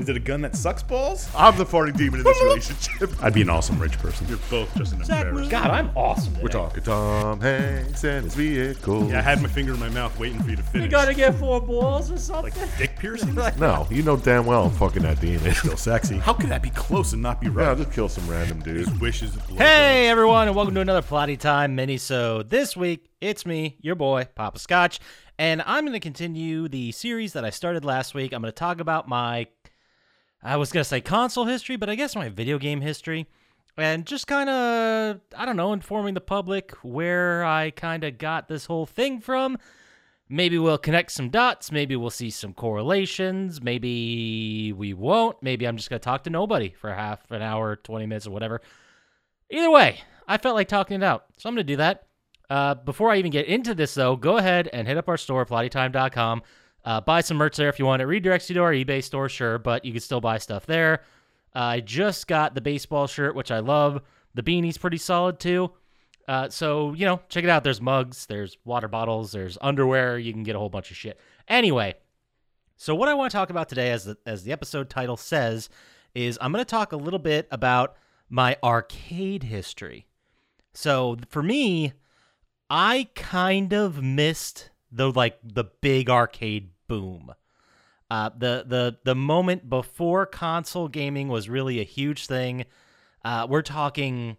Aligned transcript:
Is 0.00 0.08
it 0.08 0.16
a 0.16 0.20
gun 0.20 0.40
that 0.40 0.56
sucks 0.56 0.82
balls? 0.82 1.28
I'm 1.36 1.58
the 1.58 1.66
farting 1.66 1.94
demon 1.94 2.20
in 2.20 2.24
this 2.24 2.42
relationship. 2.42 3.10
I'd 3.22 3.34
be 3.34 3.42
an 3.42 3.50
awesome 3.50 3.78
rich 3.78 3.98
person. 3.98 4.26
You're 4.28 4.38
both 4.48 4.74
just 4.74 4.94
an 4.94 5.02
embarrassment. 5.02 5.50
God, 5.50 5.70
I'm 5.70 5.90
awesome. 5.94 6.40
We're 6.40 6.48
talking 6.48 6.82
Tom 6.82 7.38
Hanks 7.42 8.02
and 8.04 8.24
his 8.24 8.34
vehicle. 8.34 9.10
Yeah, 9.10 9.18
I 9.18 9.20
had 9.20 9.42
my 9.42 9.48
finger 9.48 9.74
in 9.74 9.78
my 9.78 9.90
mouth 9.90 10.18
waiting 10.18 10.42
for 10.42 10.48
you 10.48 10.56
to 10.56 10.62
finish. 10.62 10.86
You 10.86 10.90
gotta 10.90 11.12
get 11.12 11.34
four 11.34 11.60
balls 11.60 12.10
or 12.10 12.16
something. 12.16 12.58
like 12.58 12.78
dick 12.78 12.96
piercing? 12.98 13.34
No, 13.58 13.86
you 13.90 14.02
know 14.02 14.16
damn 14.16 14.46
well 14.46 14.64
I'm 14.64 14.70
fucking 14.70 15.02
that 15.02 15.20
demon. 15.20 15.46
It's 15.46 15.58
Still 15.58 15.76
sexy. 15.76 16.16
How 16.18 16.32
could 16.32 16.48
that 16.48 16.62
be 16.62 16.70
close 16.70 17.12
and 17.12 17.20
not 17.20 17.38
be 17.40 17.48
Yeah, 17.48 17.52
right? 17.54 17.68
I'll 17.68 17.76
just 17.76 17.92
kill 17.92 18.08
some 18.08 18.26
random 18.26 18.60
dude. 18.60 18.88
His 18.88 19.00
wishes. 19.00 19.36
blow 19.36 19.58
Hey 19.58 20.08
everyone, 20.08 20.46
and 20.48 20.56
welcome 20.56 20.74
to 20.76 20.80
another 20.80 21.02
Plotty 21.02 21.38
Time 21.38 21.74
mini. 21.74 21.98
So 21.98 22.42
this 22.42 22.74
week 22.74 23.10
it's 23.20 23.44
me, 23.44 23.76
your 23.82 23.96
boy 23.96 24.28
Papa 24.34 24.58
Scotch, 24.58 24.98
and 25.38 25.62
I'm 25.66 25.84
going 25.84 25.92
to 25.92 26.00
continue 26.00 26.68
the 26.68 26.90
series 26.92 27.34
that 27.34 27.44
I 27.44 27.50
started 27.50 27.84
last 27.84 28.14
week. 28.14 28.32
I'm 28.32 28.40
going 28.40 28.50
to 28.52 28.58
talk 28.58 28.80
about 28.80 29.08
my, 29.08 29.46
I 30.42 30.56
was 30.56 30.72
going 30.72 30.82
to 30.82 30.88
say 30.88 31.00
console 31.00 31.44
history, 31.44 31.76
but 31.76 31.90
I 31.90 31.94
guess 31.94 32.16
my 32.16 32.28
video 32.28 32.58
game 32.58 32.80
history, 32.80 33.26
and 33.76 34.06
just 34.06 34.26
kind 34.26 34.48
of, 34.48 35.20
I 35.36 35.44
don't 35.44 35.56
know, 35.56 35.72
informing 35.72 36.14
the 36.14 36.20
public 36.20 36.72
where 36.82 37.44
I 37.44 37.70
kind 37.70 38.04
of 38.04 38.18
got 38.18 38.48
this 38.48 38.66
whole 38.66 38.86
thing 38.86 39.20
from. 39.20 39.58
Maybe 40.28 40.58
we'll 40.58 40.78
connect 40.78 41.10
some 41.12 41.28
dots. 41.28 41.72
Maybe 41.72 41.96
we'll 41.96 42.10
see 42.10 42.30
some 42.30 42.54
correlations. 42.54 43.60
Maybe 43.60 44.72
we 44.72 44.94
won't. 44.94 45.42
Maybe 45.42 45.66
I'm 45.66 45.76
just 45.76 45.90
going 45.90 45.98
to 45.98 46.04
talk 46.04 46.24
to 46.24 46.30
nobody 46.30 46.70
for 46.70 46.94
half 46.94 47.28
an 47.30 47.42
hour, 47.42 47.76
20 47.76 48.06
minutes, 48.06 48.26
or 48.26 48.30
whatever. 48.30 48.60
Either 49.50 49.70
way, 49.70 50.00
I 50.28 50.38
felt 50.38 50.54
like 50.54 50.68
talking 50.68 50.96
it 50.96 51.02
out, 51.02 51.24
so 51.36 51.48
I'm 51.48 51.54
going 51.54 51.66
to 51.66 51.72
do 51.72 51.78
that. 51.78 52.06
Uh, 52.48 52.74
before 52.74 53.10
I 53.10 53.16
even 53.16 53.30
get 53.30 53.46
into 53.46 53.74
this, 53.74 53.94
though, 53.94 54.16
go 54.16 54.36
ahead 54.36 54.68
and 54.72 54.86
hit 54.86 54.96
up 54.96 55.08
our 55.08 55.16
store, 55.16 55.44
plottytime.com. 55.44 56.42
Uh, 56.84 57.00
buy 57.00 57.20
some 57.20 57.36
merch 57.36 57.56
there 57.56 57.68
if 57.68 57.78
you 57.78 57.84
want. 57.84 58.02
It 58.02 58.08
redirects 58.08 58.48
you 58.48 58.54
to 58.54 58.62
our 58.62 58.72
eBay 58.72 59.02
store, 59.02 59.28
sure, 59.28 59.58
but 59.58 59.84
you 59.84 59.92
can 59.92 60.00
still 60.00 60.20
buy 60.20 60.38
stuff 60.38 60.66
there. 60.66 61.02
Uh, 61.54 61.58
I 61.58 61.80
just 61.80 62.26
got 62.26 62.54
the 62.54 62.60
baseball 62.60 63.06
shirt, 63.06 63.34
which 63.34 63.50
I 63.50 63.58
love. 63.58 64.00
The 64.34 64.42
beanie's 64.42 64.78
pretty 64.78 64.98
solid, 64.98 65.38
too. 65.40 65.72
Uh, 66.28 66.48
so, 66.48 66.92
you 66.94 67.04
know, 67.04 67.20
check 67.28 67.44
it 67.44 67.50
out. 67.50 67.64
There's 67.64 67.80
mugs, 67.80 68.26
there's 68.26 68.56
water 68.64 68.86
bottles, 68.86 69.32
there's 69.32 69.58
underwear. 69.60 70.18
You 70.18 70.32
can 70.32 70.44
get 70.44 70.54
a 70.54 70.58
whole 70.58 70.68
bunch 70.68 70.90
of 70.90 70.96
shit. 70.96 71.18
Anyway, 71.48 71.94
so 72.76 72.94
what 72.94 73.08
I 73.08 73.14
want 73.14 73.32
to 73.32 73.36
talk 73.36 73.50
about 73.50 73.68
today, 73.68 73.90
as 73.90 74.04
the, 74.04 74.16
as 74.24 74.44
the 74.44 74.52
episode 74.52 74.88
title 74.88 75.16
says, 75.16 75.68
is 76.14 76.38
I'm 76.40 76.52
going 76.52 76.64
to 76.64 76.70
talk 76.70 76.92
a 76.92 76.96
little 76.96 77.18
bit 77.18 77.48
about 77.50 77.96
my 78.28 78.56
arcade 78.62 79.42
history. 79.42 80.06
So 80.72 81.16
for 81.28 81.42
me, 81.42 81.94
I 82.68 83.08
kind 83.16 83.72
of 83.72 84.00
missed 84.00 84.70
the 84.92 85.10
like 85.10 85.38
the 85.42 85.64
big 85.64 86.10
arcade 86.10 86.70
boom. 86.88 87.32
Uh, 88.10 88.30
the 88.36 88.64
the 88.66 88.98
the 89.04 89.14
moment 89.14 89.68
before 89.68 90.26
console 90.26 90.88
gaming 90.88 91.28
was 91.28 91.48
really 91.48 91.80
a 91.80 91.84
huge 91.84 92.26
thing. 92.26 92.64
Uh, 93.24 93.46
we're 93.48 93.62
talking, 93.62 94.36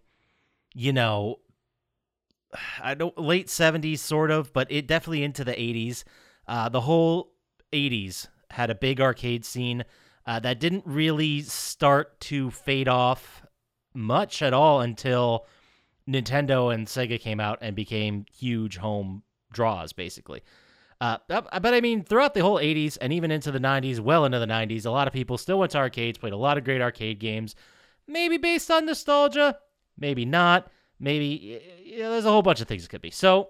you 0.73 0.91
know, 0.91 1.39
I 2.83 2.93
don't 2.93 3.17
late 3.17 3.49
seventies 3.49 4.01
sort 4.01 4.31
of, 4.31 4.51
but 4.53 4.71
it 4.71 4.87
definitely 4.87 5.23
into 5.23 5.43
the 5.43 5.59
eighties. 5.59 6.03
Uh, 6.47 6.69
the 6.69 6.81
whole 6.81 7.33
eighties 7.71 8.27
had 8.49 8.69
a 8.69 8.75
big 8.75 8.99
arcade 8.99 9.45
scene 9.45 9.85
uh, 10.25 10.39
that 10.39 10.59
didn't 10.59 10.83
really 10.85 11.41
start 11.41 12.19
to 12.19 12.51
fade 12.51 12.89
off 12.89 13.43
much 13.93 14.41
at 14.41 14.53
all 14.53 14.81
until 14.81 15.45
Nintendo 16.07 16.73
and 16.73 16.87
Sega 16.87 17.19
came 17.19 17.39
out 17.39 17.59
and 17.61 17.75
became 17.75 18.25
huge 18.31 18.77
home 18.77 19.23
draws, 19.51 19.93
basically. 19.93 20.41
Uh, 21.01 21.17
but 21.27 21.73
I 21.73 21.81
mean, 21.81 22.03
throughout 22.03 22.35
the 22.35 22.41
whole 22.41 22.57
80s 22.57 22.97
and 23.01 23.11
even 23.11 23.31
into 23.31 23.51
the 23.51 23.59
90s, 23.59 23.99
well 23.99 24.23
into 24.23 24.37
the 24.37 24.45
90s, 24.45 24.85
a 24.85 24.91
lot 24.91 25.07
of 25.07 25.13
people 25.13 25.37
still 25.37 25.57
went 25.57 25.71
to 25.71 25.79
arcades, 25.79 26.19
played 26.19 26.33
a 26.33 26.37
lot 26.37 26.59
of 26.59 26.63
great 26.63 26.81
arcade 26.81 27.19
games. 27.19 27.55
Maybe 28.07 28.37
based 28.37 28.69
on 28.69 28.85
nostalgia, 28.85 29.57
maybe 29.97 30.25
not. 30.25 30.71
Maybe 30.99 31.59
yeah, 31.83 32.09
there's 32.09 32.25
a 32.25 32.31
whole 32.31 32.43
bunch 32.43 32.61
of 32.61 32.67
things 32.67 32.85
it 32.85 32.89
could 32.89 33.01
be. 33.01 33.09
So, 33.09 33.49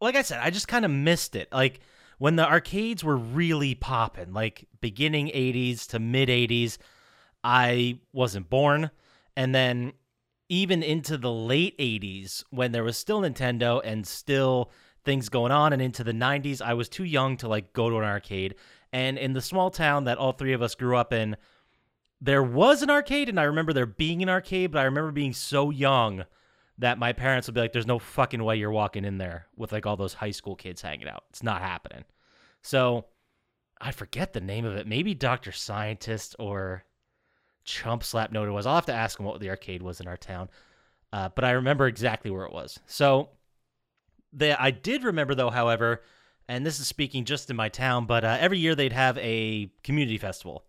like 0.00 0.16
I 0.16 0.22
said, 0.22 0.40
I 0.42 0.50
just 0.50 0.66
kind 0.66 0.84
of 0.84 0.90
missed 0.90 1.36
it. 1.36 1.48
Like 1.52 1.80
when 2.18 2.34
the 2.34 2.48
arcades 2.48 3.04
were 3.04 3.16
really 3.16 3.76
popping, 3.76 4.32
like 4.32 4.66
beginning 4.80 5.28
80s 5.28 5.86
to 5.90 6.00
mid 6.00 6.28
80s, 6.28 6.78
I 7.44 8.00
wasn't 8.12 8.50
born. 8.50 8.90
And 9.36 9.54
then 9.54 9.92
even 10.48 10.82
into 10.82 11.16
the 11.16 11.30
late 11.30 11.78
80s 11.78 12.42
when 12.50 12.72
there 12.72 12.82
was 12.82 12.98
still 12.98 13.20
Nintendo 13.20 13.80
and 13.84 14.04
still 14.04 14.72
things 15.04 15.28
going 15.28 15.52
on 15.52 15.72
and 15.72 15.80
into 15.80 16.04
the 16.04 16.12
90s 16.12 16.60
I 16.60 16.74
was 16.74 16.88
too 16.88 17.04
young 17.04 17.36
to 17.38 17.48
like 17.48 17.72
go 17.72 17.90
to 17.90 17.96
an 17.96 18.04
arcade 18.04 18.54
and 18.92 19.18
in 19.18 19.32
the 19.32 19.40
small 19.40 19.70
town 19.70 20.04
that 20.04 20.18
all 20.18 20.32
three 20.32 20.52
of 20.52 20.62
us 20.62 20.74
grew 20.74 20.96
up 20.96 21.12
in 21.12 21.36
there 22.20 22.42
was 22.42 22.82
an 22.82 22.90
arcade 22.90 23.28
and 23.28 23.40
I 23.40 23.44
remember 23.44 23.72
there 23.72 23.86
being 23.86 24.22
an 24.22 24.28
arcade 24.28 24.72
but 24.72 24.80
I 24.80 24.84
remember 24.84 25.12
being 25.12 25.32
so 25.32 25.70
young 25.70 26.24
that 26.78 26.98
my 26.98 27.12
parents 27.12 27.48
would 27.48 27.54
be 27.54 27.60
like 27.60 27.72
there's 27.72 27.86
no 27.86 27.98
fucking 27.98 28.42
way 28.42 28.56
you're 28.56 28.70
walking 28.70 29.04
in 29.04 29.18
there 29.18 29.46
with 29.56 29.72
like 29.72 29.86
all 29.86 29.96
those 29.96 30.14
high 30.14 30.30
school 30.30 30.56
kids 30.56 30.82
hanging 30.82 31.08
out 31.08 31.24
it's 31.30 31.42
not 31.42 31.62
happening 31.62 32.04
so 32.62 33.06
I 33.80 33.92
forget 33.92 34.32
the 34.32 34.40
name 34.40 34.64
of 34.64 34.76
it 34.76 34.86
maybe 34.86 35.14
Dr. 35.14 35.52
Scientist 35.52 36.36
or 36.38 36.84
chump 37.64 38.02
slap 38.02 38.32
note 38.32 38.48
it 38.48 38.52
was. 38.52 38.66
I'll 38.66 38.74
have 38.74 38.86
to 38.86 38.94
ask 38.94 39.18
him 39.18 39.26
what 39.26 39.40
the 39.40 39.50
arcade 39.50 39.82
was 39.82 40.00
in 40.00 40.08
our 40.08 40.16
town. 40.16 40.50
Uh, 41.12 41.28
but 41.34 41.44
I 41.44 41.52
remember 41.52 41.86
exactly 41.86 42.30
where 42.30 42.44
it 42.44 42.52
was. 42.52 42.78
So 42.86 43.30
the 44.32 44.60
I 44.60 44.70
did 44.70 45.04
remember 45.04 45.34
though, 45.34 45.50
however, 45.50 46.02
and 46.48 46.64
this 46.64 46.80
is 46.80 46.86
speaking 46.86 47.24
just 47.24 47.50
in 47.50 47.56
my 47.56 47.68
town, 47.68 48.06
but 48.06 48.24
uh, 48.24 48.36
every 48.40 48.58
year 48.58 48.74
they'd 48.74 48.92
have 48.92 49.18
a 49.18 49.70
community 49.82 50.18
festival, 50.18 50.64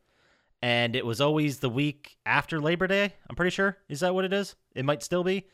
and 0.62 0.96
it 0.96 1.06
was 1.06 1.22
always 1.22 1.60
the 1.60 1.70
week 1.70 2.18
after 2.26 2.60
Labor 2.60 2.88
Day. 2.88 3.14
I'm 3.30 3.36
pretty 3.36 3.52
sure. 3.52 3.78
Is 3.90 4.02
that 4.02 4.14
what 4.14 4.26
it 4.26 4.34
is? 4.34 4.56
It 4.76 4.86
might 4.86 5.04
still 5.04 5.24
be, 5.24 5.48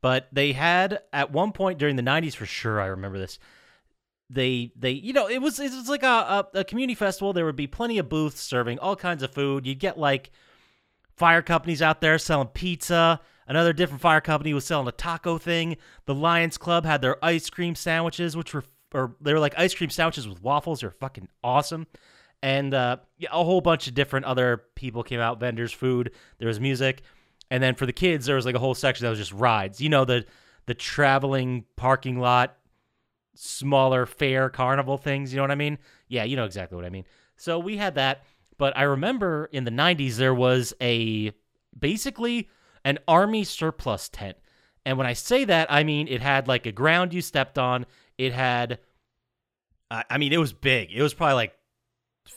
but 0.00 0.28
they 0.32 0.52
had 0.52 1.00
at 1.12 1.32
one 1.32 1.52
point 1.52 1.78
during 1.78 1.96
the 1.96 2.02
'90s 2.02 2.34
for 2.34 2.46
sure. 2.46 2.80
I 2.80 2.86
remember 2.86 3.18
this. 3.18 3.38
They 4.30 4.72
they 4.76 4.92
you 4.92 5.12
know 5.12 5.28
it 5.28 5.38
was 5.42 5.58
it 5.58 5.72
was 5.72 5.88
like 5.88 6.02
a, 6.02 6.46
a, 6.54 6.60
a 6.60 6.64
community 6.64 6.94
festival. 6.94 7.32
There 7.32 7.44
would 7.44 7.56
be 7.56 7.66
plenty 7.66 7.98
of 7.98 8.08
booths 8.08 8.40
serving 8.40 8.78
all 8.78 8.96
kinds 8.96 9.22
of 9.22 9.32
food. 9.32 9.66
You'd 9.66 9.78
get 9.78 9.98
like 9.98 10.30
fire 11.16 11.42
companies 11.42 11.82
out 11.82 12.00
there 12.00 12.18
selling 12.18 12.48
pizza. 12.48 13.20
Another 13.46 13.72
different 13.72 14.00
fire 14.00 14.20
company 14.20 14.54
was 14.54 14.64
selling 14.64 14.88
a 14.88 14.92
taco 14.92 15.38
thing. 15.38 15.76
The 16.06 16.14
Lions 16.14 16.58
Club 16.58 16.84
had 16.84 17.02
their 17.02 17.22
ice 17.24 17.50
cream 17.50 17.74
sandwiches, 17.74 18.36
which 18.36 18.54
were 18.54 18.64
or 18.94 19.16
they 19.20 19.32
were 19.32 19.40
like 19.40 19.54
ice 19.56 19.74
cream 19.74 19.90
sandwiches 19.90 20.28
with 20.28 20.42
waffles. 20.42 20.80
They're 20.80 20.90
fucking 20.90 21.28
awesome. 21.42 21.86
And 22.42 22.74
uh, 22.74 22.98
yeah, 23.18 23.30
a 23.32 23.44
whole 23.44 23.60
bunch 23.60 23.86
of 23.86 23.94
different 23.94 24.26
other 24.26 24.64
people 24.74 25.02
came 25.02 25.20
out, 25.20 25.40
vendors, 25.40 25.72
food. 25.72 26.12
There 26.38 26.48
was 26.48 26.60
music, 26.60 27.02
and 27.50 27.62
then 27.62 27.74
for 27.74 27.86
the 27.86 27.92
kids, 27.92 28.26
there 28.26 28.36
was 28.36 28.46
like 28.46 28.54
a 28.54 28.58
whole 28.58 28.74
section 28.74 29.04
that 29.04 29.10
was 29.10 29.18
just 29.18 29.32
rides. 29.32 29.80
You 29.80 29.88
know 29.88 30.04
the 30.04 30.24
the 30.66 30.74
traveling 30.74 31.64
parking 31.76 32.18
lot, 32.18 32.56
smaller 33.34 34.06
fair 34.06 34.48
carnival 34.48 34.98
things. 34.98 35.32
You 35.32 35.36
know 35.36 35.44
what 35.44 35.50
I 35.50 35.56
mean? 35.56 35.78
Yeah, 36.08 36.24
you 36.24 36.36
know 36.36 36.44
exactly 36.44 36.76
what 36.76 36.84
I 36.84 36.90
mean. 36.90 37.04
So 37.36 37.58
we 37.58 37.76
had 37.76 37.94
that. 37.96 38.24
But 38.58 38.76
I 38.76 38.82
remember 38.82 39.48
in 39.50 39.64
the 39.64 39.70
90s, 39.70 40.16
there 40.16 40.34
was 40.34 40.72
a 40.80 41.32
basically 41.76 42.48
an 42.84 42.98
army 43.06 43.44
surplus 43.44 44.08
tent. 44.08 44.36
And 44.84 44.98
when 44.98 45.06
I 45.06 45.12
say 45.12 45.44
that, 45.44 45.70
I 45.70 45.84
mean 45.84 46.08
it 46.08 46.20
had 46.20 46.48
like 46.48 46.66
a 46.66 46.72
ground 46.72 47.14
you 47.14 47.20
stepped 47.20 47.58
on. 47.58 47.86
It 48.18 48.32
had, 48.32 48.78
I 49.90 50.18
mean, 50.18 50.32
it 50.32 50.38
was 50.38 50.52
big. 50.52 50.90
It 50.92 51.02
was 51.02 51.14
probably 51.14 51.34
like 51.34 51.54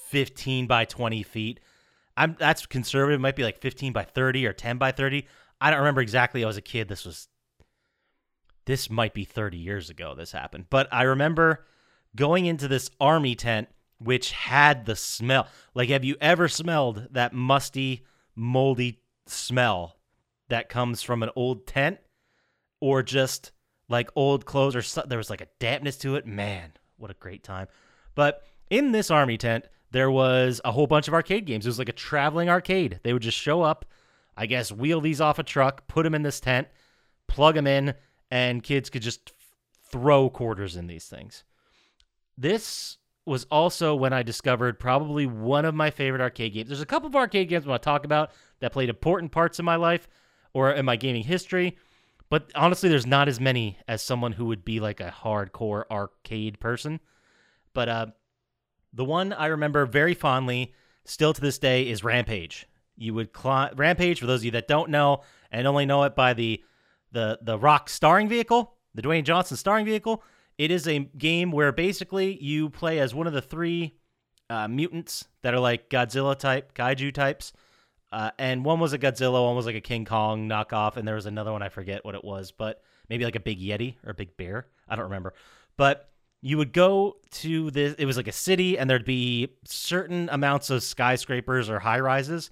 15 0.10 0.68
by 0.68 0.86
20 0.86 1.24
feet. 1.24 1.60
I'm 2.18 2.36
that's 2.40 2.66
conservative. 2.66 3.20
It 3.20 3.22
might 3.22 3.36
be 3.36 3.44
like 3.44 3.60
15 3.60 3.92
by 3.94 4.04
30 4.04 4.46
or 4.46 4.54
10 4.54 4.78
by 4.78 4.92
30. 4.92 5.28
I 5.60 5.70
don't 5.70 5.80
remember 5.80 6.02
exactly. 6.02 6.44
I 6.44 6.48
was 6.48 6.58
a 6.58 6.62
kid. 6.62 6.88
This 6.88 7.06
was, 7.06 7.28
this 8.66 8.90
might 8.90 9.14
be 9.14 9.26
30 9.26 9.58
years 9.58 9.90
ago. 9.90 10.16
This 10.16 10.32
happened, 10.32 10.66
but 10.70 10.88
I 10.92 11.04
remember 11.04 11.66
going 12.16 12.46
into 12.46 12.68
this 12.68 12.90
army 13.00 13.36
tent 13.36 13.68
which 13.98 14.32
had 14.32 14.86
the 14.86 14.96
smell. 14.96 15.48
Like, 15.74 15.90
have 15.90 16.04
you 16.04 16.16
ever 16.20 16.48
smelled 16.48 17.08
that 17.12 17.34
musty, 17.34 18.06
moldy 18.36 19.02
smell 19.26 19.95
that 20.50 20.70
comes 20.70 21.02
from 21.02 21.24
an 21.24 21.30
old 21.36 21.68
tent 21.68 22.00
or 22.80 23.04
just 23.04 23.52
like 23.90 24.10
old 24.16 24.46
clothes 24.46 24.76
or 24.76 24.82
so, 24.82 25.04
there 25.08 25.18
was 25.18 25.30
like 25.30 25.42
a 25.42 25.48
dampness 25.60 25.98
to 25.98 26.16
it? 26.16 26.26
Man, 26.26 26.74
what 26.98 27.12
a 27.12 27.16
great 27.16 27.44
time. 27.44 27.68
But 28.16 28.44
in 28.70 28.92
this 28.92 29.12
army 29.12 29.38
tent, 29.38 29.66
there 29.92 30.12
was 30.12 30.62
a 30.66 30.72
whole 30.72 30.88
bunch 30.88 31.08
of 31.08 31.14
arcade 31.14 31.46
games. 31.46 31.66
It 31.66 31.70
was 31.70 31.80
like 31.80 31.90
a 31.90 31.94
traveling 31.94 32.50
arcade. 32.50 33.00
They 33.04 33.14
would 33.14 33.22
just 33.22 33.38
show 33.38 33.62
up, 33.62 33.86
I 34.36 34.46
guess, 34.46 34.72
wheel 34.72 35.02
these 35.02 35.22
off 35.22 35.40
a 35.40 35.44
truck, 35.44 35.88
put 35.88 36.04
them 36.04 36.16
in 36.16 36.24
this 36.24 36.40
tent, 36.40 36.68
plug 37.28 37.56
them 37.56 37.68
in, 37.68 37.94
and 38.32 38.64
kids 38.64 38.90
could 38.90 39.02
just 39.02 39.34
throw 39.92 40.30
quarters 40.30 40.76
in 40.76 40.88
these 40.88 41.06
things. 41.06 41.44
This 42.38 42.98
was 43.26 43.46
also 43.46 43.96
when 43.96 44.14
I 44.14 44.24
discovered 44.24 44.80
probably 44.80 45.26
one 45.26 45.66
of 45.66 45.74
my 45.74 45.90
favorite 45.90 46.22
arcade 46.22 46.54
games. 46.54 46.68
There's 46.68 46.82
a 46.82 46.86
couple 46.86 47.08
of 47.08 47.16
arcade 47.16 47.50
games 47.50 47.66
I 47.66 47.70
want 47.70 47.82
to 47.82 47.86
talk 47.86 48.06
about 48.06 48.32
that 48.60 48.72
played 48.72 48.90
important 48.90 49.32
parts 49.32 49.60
in 49.60 49.66
my 49.66 49.78
life 49.78 50.08
or 50.56 50.72
in 50.72 50.86
my 50.86 50.96
gaming 50.96 51.24
history, 51.24 51.78
but 52.30 52.50
honestly, 52.56 52.88
there's 52.88 53.06
not 53.06 53.28
as 53.28 53.42
many 53.42 53.78
as 53.90 54.02
someone 54.02 54.32
who 54.32 54.46
would 54.46 54.64
be 54.64 54.80
like 54.80 55.02
a 55.02 55.12
hardcore 55.12 55.84
arcade 55.92 56.62
person. 56.62 57.02
But 57.74 57.90
uh, 57.90 58.06
the 58.94 59.04
one 59.04 59.34
I 59.34 59.48
remember 59.48 59.86
very 59.86 60.14
fondly 60.14 60.74
still 61.04 61.34
to 61.34 61.42
this 61.42 61.60
day 61.60 61.90
is 61.90 62.06
Rampage. 62.06 62.68
You 62.96 63.14
would 63.14 63.34
climb 63.34 63.76
Rampage 63.76 64.22
for 64.22 64.28
those 64.28 64.40
of 64.40 64.46
you 64.46 64.52
that 64.52 64.70
don't 64.70 64.90
know 64.90 65.24
and 65.52 65.68
only 65.68 65.86
know 65.86 66.04
it 66.04 66.16
by 66.16 66.34
the 66.34 66.64
the 67.12 67.38
the 67.42 67.60
Rock 67.60 67.90
starring 67.90 68.30
vehicle, 68.30 68.78
the 68.96 69.02
Dwayne 69.02 69.26
Johnson 69.26 69.58
starring 69.58 69.86
vehicle. 69.86 70.24
It 70.58 70.72
is 70.72 70.88
a 70.88 71.00
game 71.00 71.52
where 71.52 71.74
basically 71.74 72.42
you 72.42 72.70
play 72.70 73.00
as 73.00 73.14
one 73.14 73.28
of 73.28 73.34
the 73.34 73.42
three 73.42 73.98
uh, 74.50 74.70
mutants 74.70 75.26
that 75.42 75.54
are 75.54 75.60
like 75.60 75.90
Godzilla 75.90 76.40
type, 76.40 76.74
kaiju 76.74 77.14
types. 77.14 77.52
Uh, 78.16 78.32
and 78.40 78.64
one 78.64 78.80
was 78.80 78.94
a 78.94 78.98
Godzilla, 78.98 79.44
one 79.44 79.58
was 79.58 79.66
like 79.66 79.76
a 79.76 79.82
King 79.82 80.06
Kong 80.06 80.48
knockoff, 80.48 80.96
and 80.96 81.06
there 81.06 81.16
was 81.16 81.26
another 81.26 81.52
one 81.52 81.62
I 81.62 81.68
forget 81.68 82.06
what 82.06 82.16
it 82.16 82.24
was, 82.24 82.54
but 82.54 82.82
maybe 83.10 83.26
like 83.26 83.36
a 83.36 83.42
big 83.42 83.60
Yeti 83.60 83.96
or 84.06 84.12
a 84.12 84.14
big 84.14 84.38
bear. 84.38 84.68
I 84.88 84.96
don't 84.96 85.04
remember. 85.04 85.34
But 85.76 86.10
you 86.42 86.58
would 86.58 86.72
go 86.72 87.18
to 87.32 87.72
this. 87.72 87.94
It 88.00 88.06
was 88.06 88.16
like 88.16 88.30
a 88.30 88.32
city, 88.32 88.80
and 88.80 88.90
there'd 88.90 89.04
be 89.04 89.50
certain 89.66 90.30
amounts 90.32 90.70
of 90.70 90.82
skyscrapers 90.82 91.70
or 91.70 91.80
high 91.80 92.00
rises, 92.00 92.52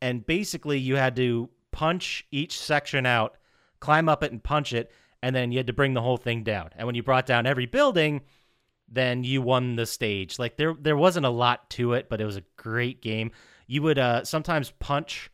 and 0.00 0.24
basically 0.24 0.78
you 0.78 0.96
had 0.96 1.14
to 1.16 1.50
punch 1.72 2.26
each 2.30 2.58
section 2.58 3.04
out, 3.04 3.36
climb 3.80 4.08
up 4.08 4.22
it, 4.22 4.32
and 4.32 4.42
punch 4.42 4.72
it, 4.72 4.90
and 5.22 5.36
then 5.36 5.52
you 5.52 5.58
had 5.58 5.66
to 5.66 5.74
bring 5.74 5.92
the 5.92 6.00
whole 6.00 6.16
thing 6.16 6.42
down. 6.42 6.70
And 6.74 6.86
when 6.86 6.94
you 6.94 7.02
brought 7.02 7.26
down 7.26 7.44
every 7.44 7.66
building, 7.66 8.22
then 8.88 9.24
you 9.24 9.42
won 9.42 9.76
the 9.76 9.84
stage. 9.84 10.38
Like 10.38 10.56
there 10.56 10.72
there 10.72 10.96
wasn't 10.96 11.26
a 11.26 11.30
lot 11.30 11.68
to 11.70 11.92
it, 11.92 12.08
but 12.08 12.22
it 12.22 12.24
was 12.24 12.38
a 12.38 12.44
great 12.56 13.02
game. 13.02 13.30
You 13.72 13.80
would 13.82 13.98
uh 13.98 14.24
sometimes 14.24 14.70
punch 14.70 15.30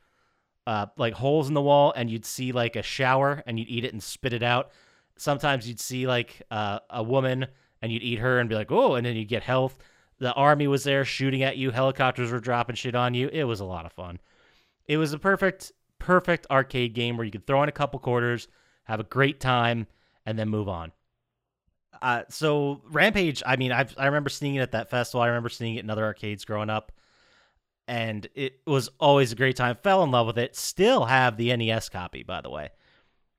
uh 0.65 0.87
like 0.97 1.15
holes 1.15 1.49
in 1.49 1.55
the 1.55 1.61
wall 1.61 1.93
and 1.97 2.09
you'd 2.09 2.25
see 2.25 2.53
like 2.53 2.77
a 2.77 2.83
shower 2.83 3.43
and 3.47 3.59
you'd 3.59 3.69
eat 3.69 3.85
it 3.85 3.93
and 3.93 4.01
spit 4.01 4.33
it 4.33 4.45
out. 4.45 4.71
Sometimes 5.17 5.67
you'd 5.67 5.81
see 5.81 6.07
like 6.07 6.43
uh, 6.49 6.79
a 6.89 7.03
woman 7.03 7.49
and 7.83 7.91
you'd 7.91 8.05
eat 8.05 8.21
her 8.21 8.39
and 8.39 8.49
be 8.49 8.55
like, 8.55 8.71
"Oh," 8.71 8.95
and 8.95 9.05
then 9.05 9.17
you'd 9.17 9.27
get 9.27 9.43
health. 9.43 9.77
The 10.21 10.33
army 10.35 10.69
was 10.69 10.85
there 10.85 11.05
shooting 11.05 11.43
at 11.43 11.57
you, 11.57 11.73
helicopters 11.73 12.31
were 12.31 12.39
dropping 12.39 12.77
shit 12.77 12.95
on 12.95 13.15
you. 13.15 13.29
It 13.33 13.43
was 13.43 13.59
a 13.59 13.65
lot 13.65 13.87
of 13.87 13.93
fun. 13.93 14.21
It 14.87 14.99
was 14.99 15.13
a 15.13 15.19
perfect 15.19 15.73
perfect 15.99 16.47
arcade 16.49 16.95
game 16.95 17.17
where 17.17 17.25
you 17.25 17.33
could 17.33 17.47
throw 17.47 17.65
in 17.65 17.69
a 17.69 17.73
couple 17.73 17.99
quarters, 17.99 18.47
have 18.85 19.01
a 19.01 19.05
great 19.05 19.41
time 19.41 19.89
and 20.25 20.39
then 20.39 20.49
move 20.49 20.69
on. 20.69 20.93
Uh, 22.01 22.23
so 22.29 22.83
Rampage, 22.91 23.43
I 23.45 23.57
mean, 23.57 23.73
I've, 23.73 23.95
I 23.99 24.07
remember 24.07 24.31
seeing 24.31 24.55
it 24.55 24.61
at 24.61 24.73
that 24.73 24.91
festival. 24.91 25.23
I 25.23 25.27
remember 25.27 25.49
seeing 25.49 25.75
it 25.75 25.83
in 25.83 25.91
other 25.91 26.05
arcades 26.05 26.45
growing 26.45 26.71
up, 26.71 26.93
and 27.89 28.29
it 28.35 28.61
was 28.67 28.91
always 29.01 29.33
a 29.33 29.37
great 29.37 29.57
time. 29.57 29.77
Fell 29.83 30.05
in 30.05 30.11
love 30.11 30.27
with 30.27 30.39
it. 30.39 30.55
Still 30.55 31.07
have 31.07 31.37
the 31.37 31.57
NES 31.57 31.89
copy, 31.89 32.23
by 32.23 32.43
the 32.43 32.51
way, 32.51 32.69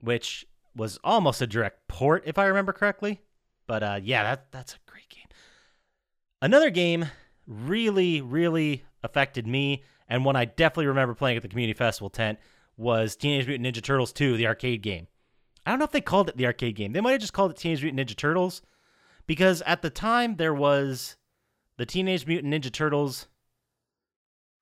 which 0.01 0.45
was 0.75 0.99
almost 1.03 1.41
a 1.41 1.47
direct 1.47 1.87
port, 1.87 2.23
if 2.25 2.37
I 2.37 2.47
remember 2.47 2.73
correctly. 2.73 3.21
But 3.67 3.83
uh, 3.83 3.99
yeah, 4.03 4.23
that 4.23 4.51
that's 4.51 4.73
a 4.73 4.91
great 4.91 5.07
game. 5.07 5.27
Another 6.41 6.71
game 6.71 7.05
really, 7.45 8.21
really 8.21 8.83
affected 9.03 9.45
me, 9.45 9.83
and 10.09 10.25
one 10.25 10.35
I 10.35 10.45
definitely 10.45 10.87
remember 10.87 11.13
playing 11.13 11.37
at 11.37 11.43
the 11.43 11.49
community 11.49 11.77
festival 11.77 12.09
tent 12.09 12.39
was 12.75 13.15
Teenage 13.15 13.45
Mutant 13.45 13.67
Ninja 13.67 13.83
Turtles 13.83 14.13
2, 14.13 14.37
the 14.37 14.47
arcade 14.47 14.81
game. 14.81 15.07
I 15.65 15.71
don't 15.71 15.79
know 15.79 15.85
if 15.85 15.91
they 15.91 16.01
called 16.01 16.29
it 16.29 16.37
the 16.37 16.45
arcade 16.45 16.75
game. 16.75 16.93
They 16.93 17.01
might 17.01 17.11
have 17.11 17.21
just 17.21 17.33
called 17.33 17.51
it 17.51 17.57
Teenage 17.57 17.83
Mutant 17.83 18.09
Ninja 18.09 18.15
Turtles 18.15 18.61
because 19.27 19.61
at 19.63 19.81
the 19.83 19.89
time 19.89 20.37
there 20.37 20.53
was 20.53 21.17
the 21.77 21.85
Teenage 21.85 22.25
Mutant 22.25 22.51
Ninja 22.51 22.71
Turtles, 22.71 23.27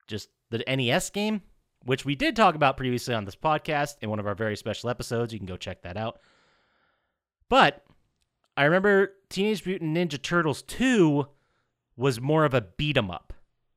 just 0.08 0.30
the 0.50 0.64
NES 0.68 1.10
game, 1.10 1.42
which 1.84 2.06
we 2.06 2.16
did 2.16 2.36
talk 2.36 2.56
about 2.56 2.78
previously 2.78 3.14
on 3.14 3.26
this 3.26 3.36
podcast 3.36 3.96
in 4.02 4.10
one 4.10 4.20
of 4.20 4.28
our 4.28 4.36
very 4.36 4.56
special 4.56 4.90
episodes. 4.90 5.34
You 5.34 5.40
can 5.40 5.46
go 5.46 5.58
check 5.58 5.82
that 5.84 5.98
out. 5.98 6.20
But 7.50 7.84
I 8.56 8.64
remember 8.64 9.14
Teenage 9.30 9.66
Mutant 9.66 9.96
Ninja 9.96 10.22
Turtles 10.22 10.62
2 10.64 11.28
was 11.96 12.20
more 12.20 12.46
of 12.46 12.54
a 12.54 12.62
beat 12.62 12.98
'em 12.98 13.12
up. 13.12 13.34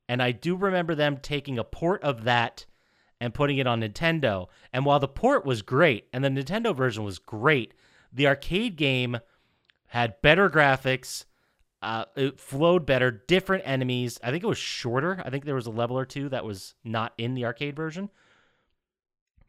And 0.09 0.21
I 0.21 0.31
do 0.31 0.55
remember 0.55 0.95
them 0.95 1.17
taking 1.17 1.57
a 1.57 1.63
port 1.63 2.03
of 2.03 2.23
that 2.23 2.65
and 3.19 3.33
putting 3.33 3.59
it 3.59 3.67
on 3.67 3.81
Nintendo. 3.81 4.47
And 4.73 4.83
while 4.85 4.99
the 4.99 5.07
port 5.07 5.45
was 5.45 5.61
great 5.61 6.07
and 6.11 6.23
the 6.23 6.29
Nintendo 6.29 6.75
version 6.75 7.03
was 7.03 7.19
great, 7.19 7.73
the 8.11 8.27
arcade 8.27 8.75
game 8.75 9.19
had 9.87 10.21
better 10.21 10.49
graphics. 10.49 11.25
Uh, 11.81 12.05
it 12.15 12.39
flowed 12.39 12.85
better, 12.85 13.09
different 13.09 13.63
enemies. 13.65 14.19
I 14.23 14.29
think 14.29 14.43
it 14.43 14.47
was 14.47 14.57
shorter. 14.57 15.21
I 15.25 15.29
think 15.31 15.45
there 15.45 15.55
was 15.55 15.65
a 15.65 15.71
level 15.71 15.97
or 15.97 16.05
two 16.05 16.29
that 16.29 16.45
was 16.45 16.75
not 16.83 17.13
in 17.17 17.33
the 17.33 17.45
arcade 17.45 17.75
version. 17.75 18.09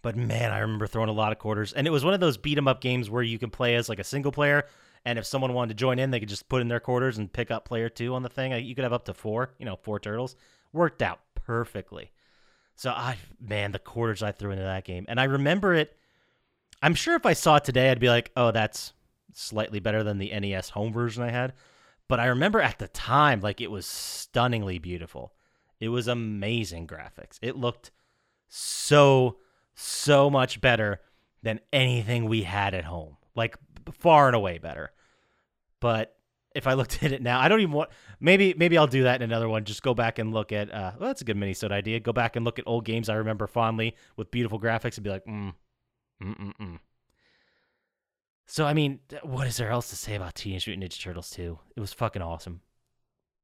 But 0.00 0.16
man, 0.16 0.50
I 0.50 0.58
remember 0.60 0.86
throwing 0.86 1.10
a 1.10 1.12
lot 1.12 1.32
of 1.32 1.38
quarters. 1.38 1.72
And 1.72 1.86
it 1.86 1.90
was 1.90 2.04
one 2.04 2.14
of 2.14 2.20
those 2.20 2.38
beat 2.38 2.58
'em 2.58 2.66
up 2.66 2.80
games 2.80 3.10
where 3.10 3.22
you 3.22 3.38
can 3.38 3.50
play 3.50 3.76
as 3.76 3.88
like 3.88 3.98
a 3.98 4.04
single 4.04 4.32
player. 4.32 4.66
And 5.04 5.18
if 5.18 5.26
someone 5.26 5.52
wanted 5.52 5.76
to 5.76 5.80
join 5.80 5.98
in, 5.98 6.10
they 6.10 6.20
could 6.20 6.28
just 6.28 6.48
put 6.48 6.62
in 6.62 6.68
their 6.68 6.80
quarters 6.80 7.18
and 7.18 7.32
pick 7.32 7.50
up 7.50 7.64
player 7.64 7.88
two 7.88 8.14
on 8.14 8.22
the 8.22 8.28
thing. 8.28 8.52
You 8.64 8.74
could 8.74 8.84
have 8.84 8.92
up 8.92 9.04
to 9.06 9.14
four, 9.14 9.54
you 9.58 9.66
know, 9.66 9.76
four 9.76 10.00
turtles. 10.00 10.34
Worked 10.72 11.02
out 11.02 11.20
perfectly. 11.34 12.12
So 12.74 12.90
I 12.90 13.18
man, 13.40 13.72
the 13.72 13.78
quarters 13.78 14.22
I 14.22 14.32
threw 14.32 14.52
into 14.52 14.64
that 14.64 14.84
game. 14.84 15.04
And 15.06 15.20
I 15.20 15.24
remember 15.24 15.74
it 15.74 15.96
I'm 16.82 16.94
sure 16.94 17.14
if 17.14 17.26
I 17.26 17.34
saw 17.34 17.56
it 17.56 17.64
today 17.64 17.90
I'd 17.90 18.00
be 18.00 18.08
like, 18.08 18.32
"Oh, 18.36 18.50
that's 18.50 18.92
slightly 19.32 19.78
better 19.78 20.02
than 20.02 20.18
the 20.18 20.32
NES 20.32 20.70
home 20.70 20.92
version 20.92 21.22
I 21.22 21.30
had." 21.30 21.52
But 22.08 22.20
I 22.20 22.26
remember 22.26 22.60
at 22.60 22.78
the 22.78 22.88
time 22.88 23.40
like 23.40 23.60
it 23.60 23.70
was 23.70 23.86
stunningly 23.86 24.78
beautiful. 24.78 25.32
It 25.80 25.88
was 25.88 26.08
amazing 26.08 26.86
graphics. 26.86 27.38
It 27.42 27.56
looked 27.56 27.90
so 28.48 29.38
so 29.74 30.28
much 30.28 30.60
better 30.60 31.00
than 31.42 31.60
anything 31.72 32.26
we 32.26 32.42
had 32.42 32.74
at 32.74 32.84
home. 32.84 33.16
Like 33.34 33.56
far 33.92 34.28
and 34.28 34.36
away 34.36 34.58
better. 34.58 34.92
But 35.80 36.14
if 36.54 36.66
I 36.66 36.74
looked 36.74 37.02
at 37.02 37.12
it 37.12 37.22
now, 37.22 37.40
I 37.40 37.48
don't 37.48 37.60
even 37.60 37.72
want. 37.72 37.90
Maybe 38.20 38.54
maybe 38.56 38.78
I'll 38.78 38.86
do 38.86 39.04
that 39.04 39.20
in 39.20 39.30
another 39.30 39.48
one. 39.48 39.64
Just 39.64 39.82
go 39.82 39.94
back 39.94 40.18
and 40.18 40.32
look 40.32 40.52
at. 40.52 40.72
Uh, 40.72 40.92
well, 40.98 41.08
that's 41.08 41.22
a 41.22 41.24
good 41.24 41.36
mini 41.36 41.54
sode 41.54 41.72
idea. 41.72 42.00
Go 42.00 42.12
back 42.12 42.36
and 42.36 42.44
look 42.44 42.58
at 42.58 42.66
old 42.66 42.84
games 42.84 43.08
I 43.08 43.14
remember 43.14 43.46
fondly 43.46 43.96
with 44.16 44.30
beautiful 44.30 44.60
graphics 44.60 44.96
and 44.96 45.04
be 45.04 45.10
like, 45.10 45.24
mm, 45.24 45.54
mm, 46.22 46.38
mm, 46.38 46.52
mm. 46.60 46.78
So 48.46 48.66
I 48.66 48.74
mean, 48.74 49.00
what 49.22 49.46
is 49.46 49.56
there 49.56 49.70
else 49.70 49.90
to 49.90 49.96
say 49.96 50.14
about 50.14 50.34
Teenage 50.34 50.66
Mutant 50.66 50.90
Ninja 50.90 51.00
Turtles 51.00 51.30
2? 51.30 51.58
It 51.76 51.80
was 51.80 51.92
fucking 51.92 52.22
awesome. 52.22 52.60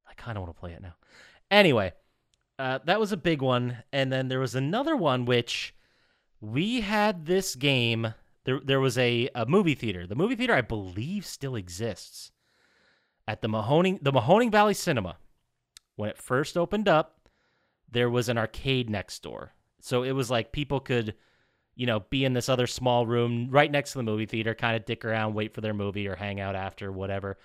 I 0.09 0.15
kind 0.15 0.37
of 0.37 0.43
want 0.43 0.55
to 0.55 0.61
play 0.61 0.73
it 0.73 0.83
now. 0.83 0.95
Anyway, 1.51 1.93
uh, 2.59 2.81
that 2.85 3.01
was 3.01 3.13
a 3.13 3.17
big 3.17 3.41
one, 3.41 3.79
and 3.93 4.13
then 4.13 4.29
there 4.29 4.41
was 4.41 4.55
another 4.55 4.97
one 4.97 5.25
which 5.25 5.75
we 6.41 6.81
had 6.81 7.27
this 7.27 7.55
game. 7.55 8.15
There, 8.45 8.61
there 8.65 8.81
was 8.81 8.99
a, 8.99 9.29
a 9.35 9.47
movie 9.47 9.75
theater. 9.75 10.07
The 10.07 10.15
movie 10.15 10.35
theater, 10.35 10.55
I 10.55 10.63
believe, 10.63 11.25
still 11.25 11.57
exists 11.57 12.33
at 13.27 13.43
the 13.43 13.49
Mahoning 13.49 14.03
the 14.03 14.13
Mahoning 14.13 14.51
Valley 14.51 14.75
Cinema. 14.75 15.19
When 15.97 16.11
it 16.11 16.19
first 16.19 16.57
opened 16.57 16.89
up, 16.89 17.29
there 17.91 18.11
was 18.11 18.29
an 18.29 18.39
arcade 18.39 18.89
next 18.89 19.23
door. 19.23 19.53
So 19.81 20.03
it 20.03 20.13
was 20.13 20.31
like 20.31 20.53
people 20.53 20.81
could, 20.81 21.15
you 21.79 21.87
know, 21.87 22.01
be 22.01 22.25
in 22.25 22.33
this 22.33 22.49
other 22.49 22.67
small 22.67 23.07
room 23.07 23.47
right 23.51 23.71
next 23.71 23.93
to 23.93 23.99
the 23.99 24.03
movie 24.03 24.27
theater, 24.27 24.53
kind 24.53 24.77
of 24.77 24.85
dick 24.85 25.05
around, 25.05 25.35
wait 25.35 25.55
for 25.55 25.61
their 25.61 25.73
movie 25.73 26.09
or 26.09 26.17
hang 26.17 26.41
out 26.41 26.57
after, 26.57 26.91
whatever. 26.91 27.39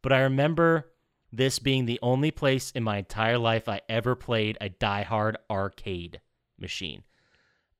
But 0.00 0.12
I 0.12 0.20
remember 0.20 0.92
this 1.32 1.58
being 1.58 1.86
the 1.86 1.98
only 2.00 2.30
place 2.30 2.70
in 2.70 2.84
my 2.84 2.98
entire 2.98 3.36
life 3.36 3.68
I 3.68 3.80
ever 3.88 4.14
played 4.14 4.56
a 4.60 4.68
die-hard 4.68 5.38
arcade 5.50 6.20
machine. 6.56 7.02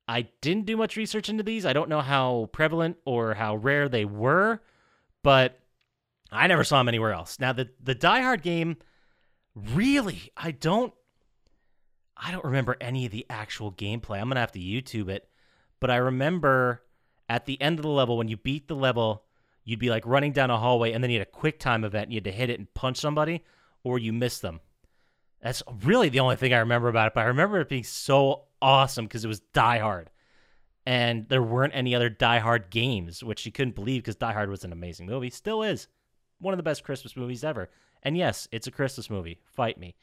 I 0.05 0.27
didn't 0.41 0.65
do 0.65 0.75
much 0.75 0.97
research 0.97 1.29
into 1.29 1.43
these. 1.43 1.65
I 1.65 1.71
don't 1.71 1.87
know 1.87 2.01
how 2.01 2.49
prevalent 2.51 2.97
or 3.05 3.33
how 3.33 3.55
rare 3.55 3.87
they 3.87 4.03
were, 4.03 4.61
but 5.23 5.59
I 6.29 6.47
never 6.47 6.65
saw 6.65 6.79
them 6.79 6.89
anywhere 6.89 7.13
else. 7.13 7.39
Now 7.39 7.53
the 7.53 7.69
the 7.81 7.95
Die 7.95 8.21
Hard 8.21 8.41
game, 8.41 8.75
really, 9.55 10.29
I 10.35 10.51
don't, 10.51 10.93
I 12.17 12.31
don't 12.31 12.43
remember 12.43 12.75
any 12.81 13.05
of 13.05 13.13
the 13.13 13.25
actual 13.29 13.71
gameplay. 13.71 14.19
I'm 14.19 14.27
gonna 14.27 14.41
have 14.41 14.51
to 14.51 14.59
YouTube 14.59 15.07
it, 15.07 15.29
but 15.81 15.91
I 15.91 15.97
remember 15.97 16.83
at 17.27 17.45
the 17.45 17.61
end 17.61 17.79
of 17.79 17.83
the 17.83 17.89
level 17.89 18.17
when 18.17 18.29
you 18.29 18.37
beat 18.37 18.69
the 18.69 18.75
level, 18.75 19.25
you'd 19.65 19.79
be 19.79 19.89
like 19.89 20.05
running 20.05 20.31
down 20.31 20.49
a 20.49 20.57
hallway 20.57 20.93
and 20.93 21.03
then 21.03 21.11
you 21.11 21.19
had 21.19 21.27
a 21.27 21.31
quick 21.31 21.59
time 21.59 21.83
event. 21.83 22.05
And 22.05 22.13
you 22.13 22.17
had 22.17 22.23
to 22.25 22.31
hit 22.31 22.49
it 22.49 22.59
and 22.59 22.73
punch 22.73 22.97
somebody, 22.97 23.43
or 23.83 23.99
you 23.99 24.13
miss 24.13 24.39
them. 24.39 24.61
That's 25.41 25.63
really 25.83 26.09
the 26.09 26.19
only 26.19 26.35
thing 26.35 26.53
I 26.53 26.59
remember 26.59 26.87
about 26.87 27.07
it. 27.07 27.13
But 27.15 27.21
I 27.21 27.27
remember 27.27 27.59
it 27.59 27.67
being 27.67 27.83
so 27.83 28.43
awesome 28.61 29.05
because 29.05 29.25
it 29.25 29.27
was 29.27 29.39
Die 29.39 29.79
Hard. 29.79 30.11
And 30.85 31.27
there 31.29 31.43
weren't 31.43 31.75
any 31.75 31.95
other 31.95 32.09
Die 32.09 32.39
Hard 32.39 32.69
games, 32.69 33.23
which 33.23 33.45
you 33.45 33.51
couldn't 33.51 33.75
believe 33.75 34.03
because 34.03 34.15
Die 34.15 34.33
Hard 34.33 34.49
was 34.49 34.63
an 34.63 34.71
amazing 34.71 35.07
movie. 35.07 35.29
Still 35.29 35.63
is 35.63 35.87
one 36.39 36.53
of 36.53 36.57
the 36.57 36.63
best 36.63 36.83
Christmas 36.83 37.15
movies 37.17 37.43
ever. 37.43 37.69
And 38.03 38.17
yes, 38.17 38.47
it's 38.51 38.67
a 38.67 38.71
Christmas 38.71 39.09
movie. 39.09 39.39
Fight 39.45 39.79
me. 39.79 39.95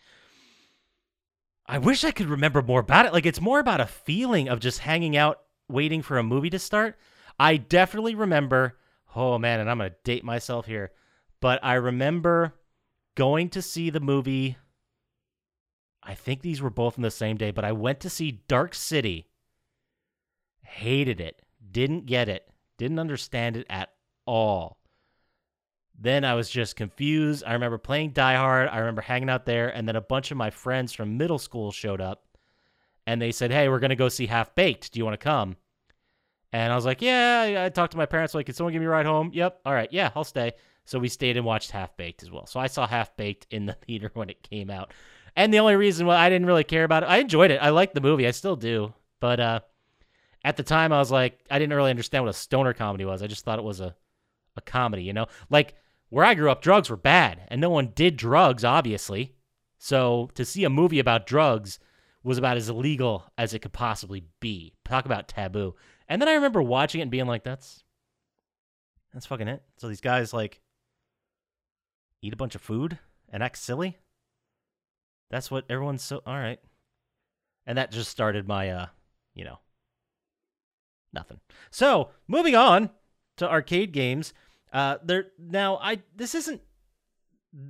I 1.66 1.78
wish 1.78 2.04
I 2.04 2.10
could 2.10 2.28
remember 2.28 2.62
more 2.62 2.80
about 2.80 3.06
it. 3.06 3.12
Like 3.12 3.26
it's 3.26 3.40
more 3.40 3.60
about 3.60 3.80
a 3.80 3.86
feeling 3.86 4.48
of 4.48 4.60
just 4.60 4.78
hanging 4.78 5.16
out 5.16 5.40
waiting 5.68 6.02
for 6.02 6.18
a 6.18 6.22
movie 6.22 6.50
to 6.50 6.58
start. 6.58 6.98
I 7.38 7.56
definitely 7.56 8.14
remember, 8.14 8.78
oh 9.14 9.38
man, 9.38 9.60
and 9.60 9.70
I'm 9.70 9.78
going 9.78 9.90
to 9.90 9.96
date 10.04 10.24
myself 10.24 10.66
here, 10.66 10.92
but 11.40 11.60
I 11.62 11.74
remember 11.74 12.54
going 13.14 13.48
to 13.50 13.62
see 13.62 13.90
the 13.90 14.00
movie 14.00 14.56
I 16.02 16.14
think 16.14 16.40
these 16.40 16.62
were 16.62 16.70
both 16.70 16.96
on 16.98 17.02
the 17.02 17.10
same 17.10 17.36
day, 17.36 17.50
but 17.50 17.66
I 17.66 17.72
went 17.72 18.00
to 18.00 18.08
see 18.10 18.42
Dark 18.48 18.74
City. 18.74 19.28
Hated 20.62 21.20
it. 21.20 21.42
Didn't 21.70 22.06
get 22.06 22.30
it. 22.30 22.48
Didn't 22.78 22.98
understand 22.98 23.56
it 23.56 23.66
at 23.68 23.90
all 24.26 24.78
Then 25.98 26.24
I 26.24 26.34
was 26.34 26.48
just 26.48 26.76
confused. 26.76 27.42
I 27.46 27.54
remember 27.54 27.78
playing 27.78 28.12
Die 28.12 28.34
Hard. 28.36 28.68
I 28.68 28.78
remember 28.78 29.02
hanging 29.02 29.28
out 29.28 29.46
there, 29.46 29.68
and 29.68 29.88
then 29.88 29.96
a 29.96 30.00
bunch 30.00 30.30
of 30.30 30.36
my 30.36 30.50
friends 30.50 30.92
from 30.92 31.16
middle 31.16 31.38
school 31.38 31.72
showed 31.72 32.00
up, 32.00 32.24
and 33.08 33.22
they 33.22 33.32
said, 33.32 33.50
"Hey, 33.50 33.70
we're 33.70 33.78
gonna 33.78 33.96
go 33.96 34.10
see 34.10 34.26
Half 34.26 34.54
Baked. 34.54 34.92
Do 34.92 34.98
you 35.00 35.04
want 35.06 35.18
to 35.18 35.24
come?" 35.24 35.56
And 36.52 36.70
I 36.70 36.76
was 36.76 36.84
like, 36.84 37.00
"Yeah." 37.00 37.64
I- 37.64 37.68
talked 37.70 37.92
to 37.92 37.96
my 37.96 38.04
parents. 38.04 38.34
Like, 38.34 38.44
"Can 38.44 38.54
someone 38.54 38.74
give 38.74 38.80
me 38.82 38.86
a 38.86 38.90
ride 38.90 39.06
home?" 39.06 39.30
Yep. 39.32 39.62
All 39.64 39.72
right. 39.72 39.90
Yeah, 39.90 40.10
I'll 40.14 40.24
stay. 40.24 40.52
So 40.84 40.98
we 40.98 41.08
stayed 41.08 41.38
and 41.38 41.46
watched 41.46 41.70
Half 41.70 41.96
Baked 41.96 42.22
as 42.22 42.30
well. 42.30 42.44
So 42.44 42.60
I 42.60 42.66
saw 42.66 42.86
Half 42.86 43.16
Baked 43.16 43.46
in 43.50 43.64
the 43.64 43.72
theater 43.86 44.10
when 44.12 44.28
it 44.28 44.42
came 44.42 44.70
out. 44.70 44.92
And 45.34 45.52
the 45.54 45.58
only 45.60 45.76
reason 45.76 46.06
why 46.06 46.16
I 46.16 46.28
didn't 46.28 46.46
really 46.46 46.64
care 46.64 46.84
about 46.84 47.02
it, 47.02 47.06
I 47.08 47.16
enjoyed 47.18 47.50
it. 47.50 47.62
I 47.62 47.70
liked 47.70 47.94
the 47.94 48.02
movie. 48.02 48.26
I 48.26 48.32
still 48.32 48.56
do. 48.56 48.92
But 49.20 49.40
uh, 49.40 49.60
at 50.44 50.58
the 50.58 50.62
time, 50.62 50.92
I 50.92 50.98
was 50.98 51.10
like, 51.10 51.40
I 51.50 51.58
didn't 51.58 51.76
really 51.76 51.90
understand 51.90 52.24
what 52.24 52.30
a 52.30 52.34
stoner 52.34 52.74
comedy 52.74 53.06
was. 53.06 53.22
I 53.22 53.26
just 53.26 53.44
thought 53.44 53.58
it 53.58 53.64
was 53.64 53.80
a, 53.80 53.94
a 54.56 54.60
comedy, 54.60 55.04
you 55.04 55.14
know? 55.14 55.26
Like, 55.48 55.76
where 56.10 56.24
I 56.26 56.34
grew 56.34 56.50
up, 56.50 56.60
drugs 56.60 56.90
were 56.90 56.96
bad, 56.96 57.42
and 57.48 57.60
no 57.60 57.70
one 57.70 57.92
did 57.94 58.16
drugs, 58.16 58.64
obviously. 58.64 59.34
So 59.78 60.28
to 60.34 60.44
see 60.44 60.64
a 60.64 60.70
movie 60.70 60.98
about 60.98 61.26
drugs 61.26 61.78
was 62.28 62.36
about 62.36 62.58
as 62.58 62.68
illegal 62.68 63.24
as 63.38 63.54
it 63.54 63.60
could 63.60 63.72
possibly 63.72 64.22
be. 64.38 64.74
Talk 64.84 65.06
about 65.06 65.28
taboo. 65.28 65.74
And 66.08 66.20
then 66.20 66.28
I 66.28 66.34
remember 66.34 66.62
watching 66.62 67.00
it 67.00 67.02
and 67.02 67.10
being 67.10 67.26
like, 67.26 67.42
that's 67.42 67.82
that's 69.14 69.24
fucking 69.24 69.48
it. 69.48 69.62
So 69.78 69.88
these 69.88 70.02
guys 70.02 70.34
like 70.34 70.60
eat 72.20 72.34
a 72.34 72.36
bunch 72.36 72.54
of 72.54 72.60
food 72.60 72.98
and 73.30 73.42
act 73.42 73.56
silly. 73.56 73.96
That's 75.30 75.50
what 75.50 75.64
everyone's 75.70 76.02
so 76.02 76.20
all 76.26 76.38
right. 76.38 76.60
And 77.66 77.78
that 77.78 77.92
just 77.92 78.10
started 78.10 78.46
my 78.46 78.70
uh, 78.72 78.86
you 79.34 79.44
know, 79.44 79.60
nothing. 81.14 81.40
So, 81.70 82.10
moving 82.26 82.54
on 82.54 82.90
to 83.38 83.50
arcade 83.50 83.92
games. 83.92 84.34
Uh 84.70 84.98
there 85.02 85.28
now 85.38 85.78
I 85.78 86.02
this 86.14 86.34
isn't 86.34 86.60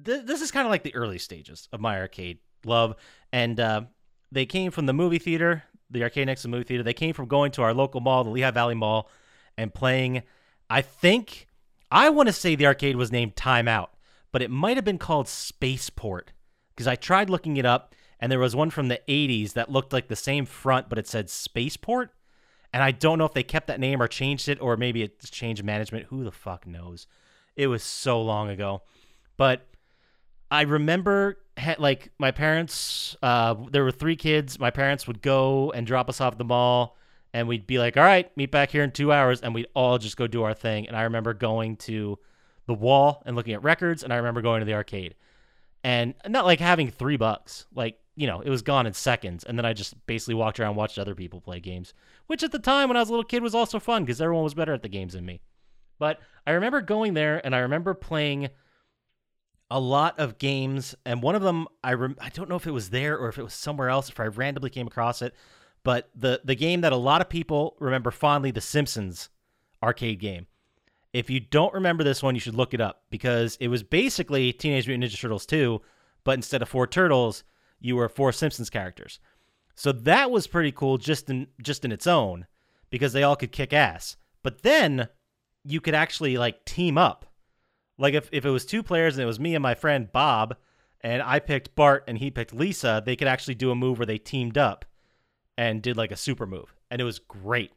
th- 0.05 0.27
this 0.27 0.43
is 0.43 0.51
kind 0.51 0.67
of 0.67 0.71
like 0.71 0.83
the 0.83 0.97
early 0.97 1.19
stages 1.19 1.69
of 1.73 1.79
my 1.79 2.01
arcade 2.01 2.41
love 2.65 2.97
and 3.33 3.61
uh 3.61 3.83
they 4.31 4.47
came 4.47 4.71
from 4.71 4.87
the 4.87 4.93
movie 4.93 5.19
theater, 5.19 5.65
the 5.91 6.03
arcade 6.03 6.27
next 6.27 6.43
to 6.43 6.49
the 6.49 6.53
movie 6.53 6.65
theater. 6.65 6.83
They 6.83 6.93
came 6.93 7.15
from 7.15 7.27
going 7.27 7.53
to 7.53 7.63
our 7.63 7.75
local 7.75 8.01
mall, 8.01 8.25
the 8.25 8.31
Lehigh 8.31 8.51
Valley 8.51 8.75
Mall, 8.75 9.09
and 9.57 9.73
playing. 9.73 10.23
I 10.69 10.83
think 10.83 11.47
I 11.91 12.11
want 12.11 12.29
to 12.29 12.33
say 12.33 12.55
the 12.55 12.67
arcade 12.67 12.97
was 12.97 13.13
named 13.13 13.37
Timeout, 13.37 13.89
but 14.33 14.43
it 14.43 14.51
might 14.51 14.77
have 14.77 14.85
been 14.85 14.99
called 14.99 15.29
Spaceport 15.29 16.33
because 16.75 16.87
I 16.87 16.97
tried 16.97 17.31
looking 17.31 17.57
it 17.57 17.65
up, 17.65 17.95
and 18.21 18.31
there 18.31 18.39
was 18.39 18.55
one 18.55 18.71
from 18.71 18.89
the 18.89 19.01
'80s 19.09 19.55
that 19.55 19.71
looked 19.71 19.93
like 19.93 20.09
the 20.09 20.17
same 20.17 20.45
front, 20.45 20.89
but 20.89 20.99
it 20.99 21.07
said 21.07 21.31
Spaceport. 21.31 22.11
And 22.71 22.83
I 22.83 22.91
don't 22.91 23.19
know 23.19 23.25
if 23.25 23.33
they 23.33 23.43
kept 23.43 23.67
that 23.69 23.81
name 23.81 24.03
or 24.03 24.09
changed 24.09 24.47
it, 24.47 24.61
or 24.61 24.77
maybe 24.77 25.03
it's 25.03 25.31
changed 25.31 25.65
management. 25.65 26.07
Who 26.07 26.23
the 26.23 26.31
fuck 26.31 26.67
knows? 26.67 27.07
It 27.57 27.69
was 27.69 27.83
so 27.83 28.21
long 28.21 28.51
ago, 28.51 28.83
but 29.39 29.67
I 30.51 30.63
remember 30.63 31.39
like 31.79 32.11
my 32.19 32.31
parents. 32.31 33.17
Uh, 33.23 33.55
there 33.71 33.85
were 33.85 33.91
three 33.91 34.17
kids. 34.17 34.59
My 34.59 34.71
parents 34.71 35.07
would 35.07 35.23
go 35.23 35.73
and 35.73 35.87
drop 35.87 36.09
us 36.09 36.21
off 36.21 36.33
at 36.33 36.39
the 36.39 36.45
mall, 36.45 36.97
and 37.33 37.49
we'd 37.49 37.67
be 37.67 37.79
like, 37.79 37.97
"All 37.97 38.05
right, 38.05 38.35
meet 38.37 38.51
back 38.51 38.71
here 38.71 38.83
in 38.83 38.91
two 38.91 39.13
hours," 39.13 39.41
and 39.41 39.55
we'd 39.55 39.69
all 39.75 39.99
just 39.99 40.17
go 40.17 40.27
do 40.27 40.43
our 40.43 40.55
thing. 40.55 40.87
And 40.89 40.97
I 40.97 41.03
remember 41.03 41.35
going 41.35 41.77
to 41.79 42.19
the 42.67 42.75
wall 42.75 43.23
and 43.27 43.37
looking 43.37 43.55
at 43.55 43.63
records, 43.63 44.03
and 44.03 44.13
I 44.13 44.17
remember 44.17 44.43
going 44.43 44.61
to 44.61 44.67
the 44.67 44.75
arcade, 44.75 45.15
and 45.83 46.15
not 46.27 46.47
like 46.47 46.61
having 46.61 46.91
three 46.91 47.17
bucks. 47.17 47.67
Like 47.75 47.99
you 48.17 48.27
know, 48.27 48.41
it 48.41 48.51
was 48.51 48.63
gone 48.63 48.87
in 48.87 48.93
seconds, 48.93 49.45
and 49.45 49.57
then 49.57 49.65
I 49.65 49.73
just 49.73 49.95
basically 50.07 50.35
walked 50.35 50.59
around, 50.59 50.77
watched 50.77 50.99
other 50.99 51.15
people 51.15 51.41
play 51.41 51.61
games, 51.61 51.95
which 52.27 52.43
at 52.43 52.53
the 52.53 52.59
time 52.59 52.89
when 52.89 52.97
I 52.97 53.01
was 53.01 53.09
a 53.09 53.13
little 53.13 53.25
kid 53.25 53.43
was 53.43 53.55
also 53.55 53.79
fun 53.79 54.05
because 54.05 54.21
everyone 54.21 54.45
was 54.45 54.55
better 54.55 54.75
at 54.75 54.83
the 54.83 54.89
games 54.89 55.13
than 55.13 55.25
me. 55.25 55.41
But 55.99 56.19
I 56.47 56.53
remember 56.53 56.81
going 56.81 57.15
there, 57.15 57.41
and 57.45 57.55
I 57.55 57.61
remember 57.61 57.95
playing 57.95 58.49
a 59.71 59.81
lot 59.81 60.19
of 60.19 60.39
games, 60.39 60.95
and 61.05 61.23
one 61.23 61.35
of 61.35 61.43
them 61.43 61.67
I 61.85 61.95
rem- 61.95 62.17
I 62.21 62.31
don't 62.31 62.49
know 62.49 62.57
if 62.57 62.67
it 62.67 62.73
was 62.73 62.91
there 62.91 63.19
or 63.19 63.29
if 63.29 63.39
it 63.39 63.43
was 63.43 63.55
somewhere 63.55 63.89
else, 63.89 64.09
if 64.09 64.19
I 64.19 64.27
randomly 64.27 64.71
came 64.71 64.87
across 64.87 65.23
it, 65.23 65.35
but 65.85 66.11
the 66.15 66.41
the 66.45 66.55
game 66.55 66.81
that 66.81 66.93
a 66.93 66.97
lot 66.97 67.21
of 67.21 67.29
people 67.29 67.77
remember 67.79 68.11
fondly, 68.11 68.51
the 68.51 68.61
Simpsons 68.61 69.29
arcade 69.83 70.21
game. 70.21 70.47
If 71.13 71.31
you 71.31 71.41
don't 71.41 71.75
remember 71.75 72.05
this 72.05 72.23
one, 72.23 72.35
you 72.35 72.41
should 72.41 72.55
look 72.55 72.75
it 72.75 72.81
up 72.81 73.03
because 73.11 73.57
it 73.61 73.69
was 73.69 73.83
basically 73.83 74.53
Teenage 74.53 74.87
Mutant 74.87 75.11
Ninja 75.11 75.19
Turtles 75.19 75.47
2, 75.47 75.81
but 76.23 76.33
instead 76.33 76.61
of 76.61 76.69
four 76.69 76.87
turtles, 76.87 77.45
you 77.81 77.97
were 77.97 78.09
four 78.09 78.33
Simpsons 78.33 78.69
characters. 78.69 79.19
So 79.75 79.93
that 79.93 80.31
was 80.31 80.47
pretty 80.47 80.73
cool 80.73 80.99
just 80.99 81.31
in 81.31 81.47
just 81.63 81.85
in 81.85 81.93
its 81.93 82.07
own 82.07 82.47
because 82.91 83.13
they 83.13 83.23
all 83.23 83.37
could 83.37 83.53
kick 83.53 83.73
ass. 83.73 84.17
But 84.43 84.63
then 84.63 85.09
you 85.65 85.81
could 85.81 85.95
actually 85.95 86.37
like 86.37 86.65
team 86.65 86.99
up. 86.99 87.27
Like 87.99 88.15
if, 88.15 88.29
if 88.33 88.45
it 88.45 88.51
was 88.51 88.65
two 88.65 88.83
players 88.83 89.17
and 89.17 89.23
it 89.23 89.27
was 89.27 89.41
me 89.41 89.55
and 89.55 89.63
my 89.63 89.75
friend 89.75 90.11
Bob, 90.11 90.57
and 91.01 91.23
I 91.23 91.39
picked 91.39 91.75
Bart 91.75 92.05
and 92.09 92.19
he 92.19 92.31
picked 92.31 92.55
Lisa, 92.55 93.03
they 93.05 93.17
could 93.17 93.29
actually 93.29 93.55
do 93.55 93.71
a 93.71 93.75
move 93.77 93.99
where 93.99 94.07
they 94.07 94.19
teamed 94.19 94.59
up 94.59 94.85
and 95.57 95.83
did 95.83 95.97
like 95.97 96.13
a 96.13 96.17
super 96.17 96.47
move. 96.47 96.75
And 96.91 97.01
it 97.01 97.05
was 97.05 97.19
great. 97.19 97.73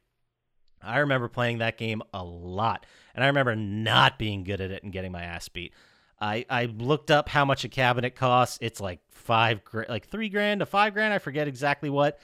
I 0.82 1.00
remember 1.00 1.28
playing 1.28 1.60
that 1.60 1.78
game 1.78 2.02
a 2.14 2.24
lot. 2.24 2.86
And 3.14 3.24
I 3.24 3.28
remember 3.28 3.56
not 3.56 4.18
being 4.18 4.44
good 4.44 4.62
at 4.62 4.72
it 4.72 4.84
and 4.84 4.92
getting 4.92 5.12
my 5.12 5.24
ass 5.24 5.48
beat. 5.50 5.74
I, 6.20 6.46
I 6.50 6.66
looked 6.66 7.12
up 7.12 7.30
how 7.30 7.46
much 7.46 7.64
a 7.64 7.70
cabinet 7.70 8.16
costs. 8.16 8.58
It's 8.62 8.80
like 8.80 9.00
five, 9.10 9.62
like 9.90 10.08
three 10.08 10.30
grand 10.30 10.60
to 10.60 10.66
five 10.66 10.94
grand. 10.94 11.14
I 11.14 11.20
forget 11.20 11.48
exactly 11.48 11.90
what. 11.90 12.20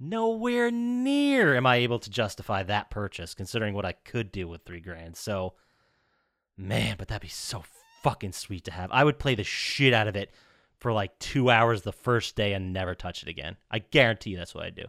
Nowhere 0.00 0.70
near 0.70 1.54
am 1.56 1.66
I 1.66 1.76
able 1.76 2.00
to 2.00 2.10
justify 2.10 2.64
that 2.64 2.90
purchase, 2.90 3.34
considering 3.34 3.74
what 3.74 3.84
I 3.84 3.92
could 3.92 4.32
do 4.32 4.48
with 4.48 4.62
three 4.62 4.80
grand. 4.80 5.16
So, 5.16 5.54
Man, 6.56 6.96
but 6.98 7.08
that'd 7.08 7.22
be 7.22 7.28
so 7.28 7.64
fucking 8.02 8.32
sweet 8.32 8.64
to 8.64 8.72
have. 8.72 8.90
I 8.92 9.04
would 9.04 9.18
play 9.18 9.34
the 9.34 9.44
shit 9.44 9.94
out 9.94 10.08
of 10.08 10.16
it 10.16 10.30
for 10.78 10.92
like 10.92 11.18
two 11.18 11.50
hours 11.50 11.82
the 11.82 11.92
first 11.92 12.36
day 12.36 12.52
and 12.52 12.72
never 12.72 12.94
touch 12.94 13.22
it 13.22 13.28
again. 13.28 13.56
I 13.70 13.78
guarantee 13.78 14.30
you 14.30 14.36
that's 14.36 14.54
what 14.54 14.64
I'd 14.64 14.74
do. 14.74 14.86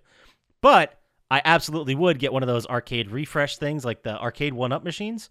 But 0.61 0.99
I 1.29 1.41
absolutely 1.45 1.95
would 1.95 2.19
get 2.19 2.33
one 2.33 2.43
of 2.43 2.47
those 2.47 2.65
arcade 2.65 3.11
refresh 3.11 3.57
things, 3.57 3.85
like 3.85 4.03
the 4.03 4.19
arcade 4.19 4.53
one 4.53 4.71
up 4.71 4.83
machines 4.83 5.29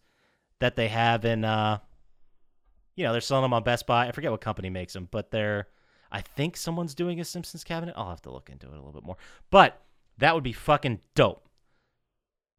that 0.61 0.77
they 0.77 0.89
have 0.89 1.25
in, 1.25 1.45
uh, 1.45 1.79
you 2.95 3.05
know, 3.05 3.12
they're 3.12 3.21
selling 3.21 3.43
them 3.43 3.55
on 3.55 3.65
Best 3.65 3.87
Buy. 3.87 4.07
I 4.07 4.12
forget 4.12 4.31
what 4.31 4.41
company 4.41 4.71
makes 4.71 4.93
them, 4.93 5.09
but 5.11 5.31
they're, 5.31 5.67
I 6.11 6.21
think 6.21 6.57
someone's 6.57 6.95
doing 6.95 7.21
a 7.21 7.25
Simpsons 7.25 7.65
cabinet. 7.65 7.95
I'll 7.97 8.11
have 8.11 8.23
to 8.23 8.31
look 8.33 8.51
into 8.51 8.67
it 8.67 8.73
a 8.73 8.77
little 8.77 8.93
bit 8.93 9.05
more. 9.05 9.17
But 9.51 9.81
that 10.19 10.35
would 10.35 10.45
be 10.45 10.53
fucking 10.53 11.01
dope. 11.15 11.49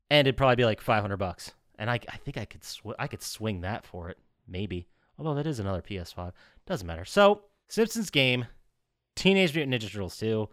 And 0.09 0.27
it'd 0.27 0.37
probably 0.37 0.57
be 0.57 0.65
like 0.65 0.81
500 0.81 1.17
bucks 1.17 1.53
and 1.77 1.89
I, 1.89 1.99
I 2.09 2.17
think 2.17 2.37
I 2.37 2.45
could 2.45 2.63
sw- 2.63 2.97
I 2.99 3.07
could 3.07 3.21
swing 3.21 3.61
that 3.61 3.85
for 3.85 4.09
it 4.09 4.17
maybe. 4.47 4.87
Although 5.17 5.35
that 5.35 5.47
is 5.47 5.59
another 5.59 5.81
PS5, 5.81 6.31
doesn't 6.65 6.87
matter. 6.87 7.05
So 7.05 7.43
Simpsons 7.67 8.09
game, 8.09 8.47
Teenage 9.15 9.55
Mutant 9.55 9.73
Ninja 9.73 9.91
Turtles 9.91 10.17
2, 10.17 10.49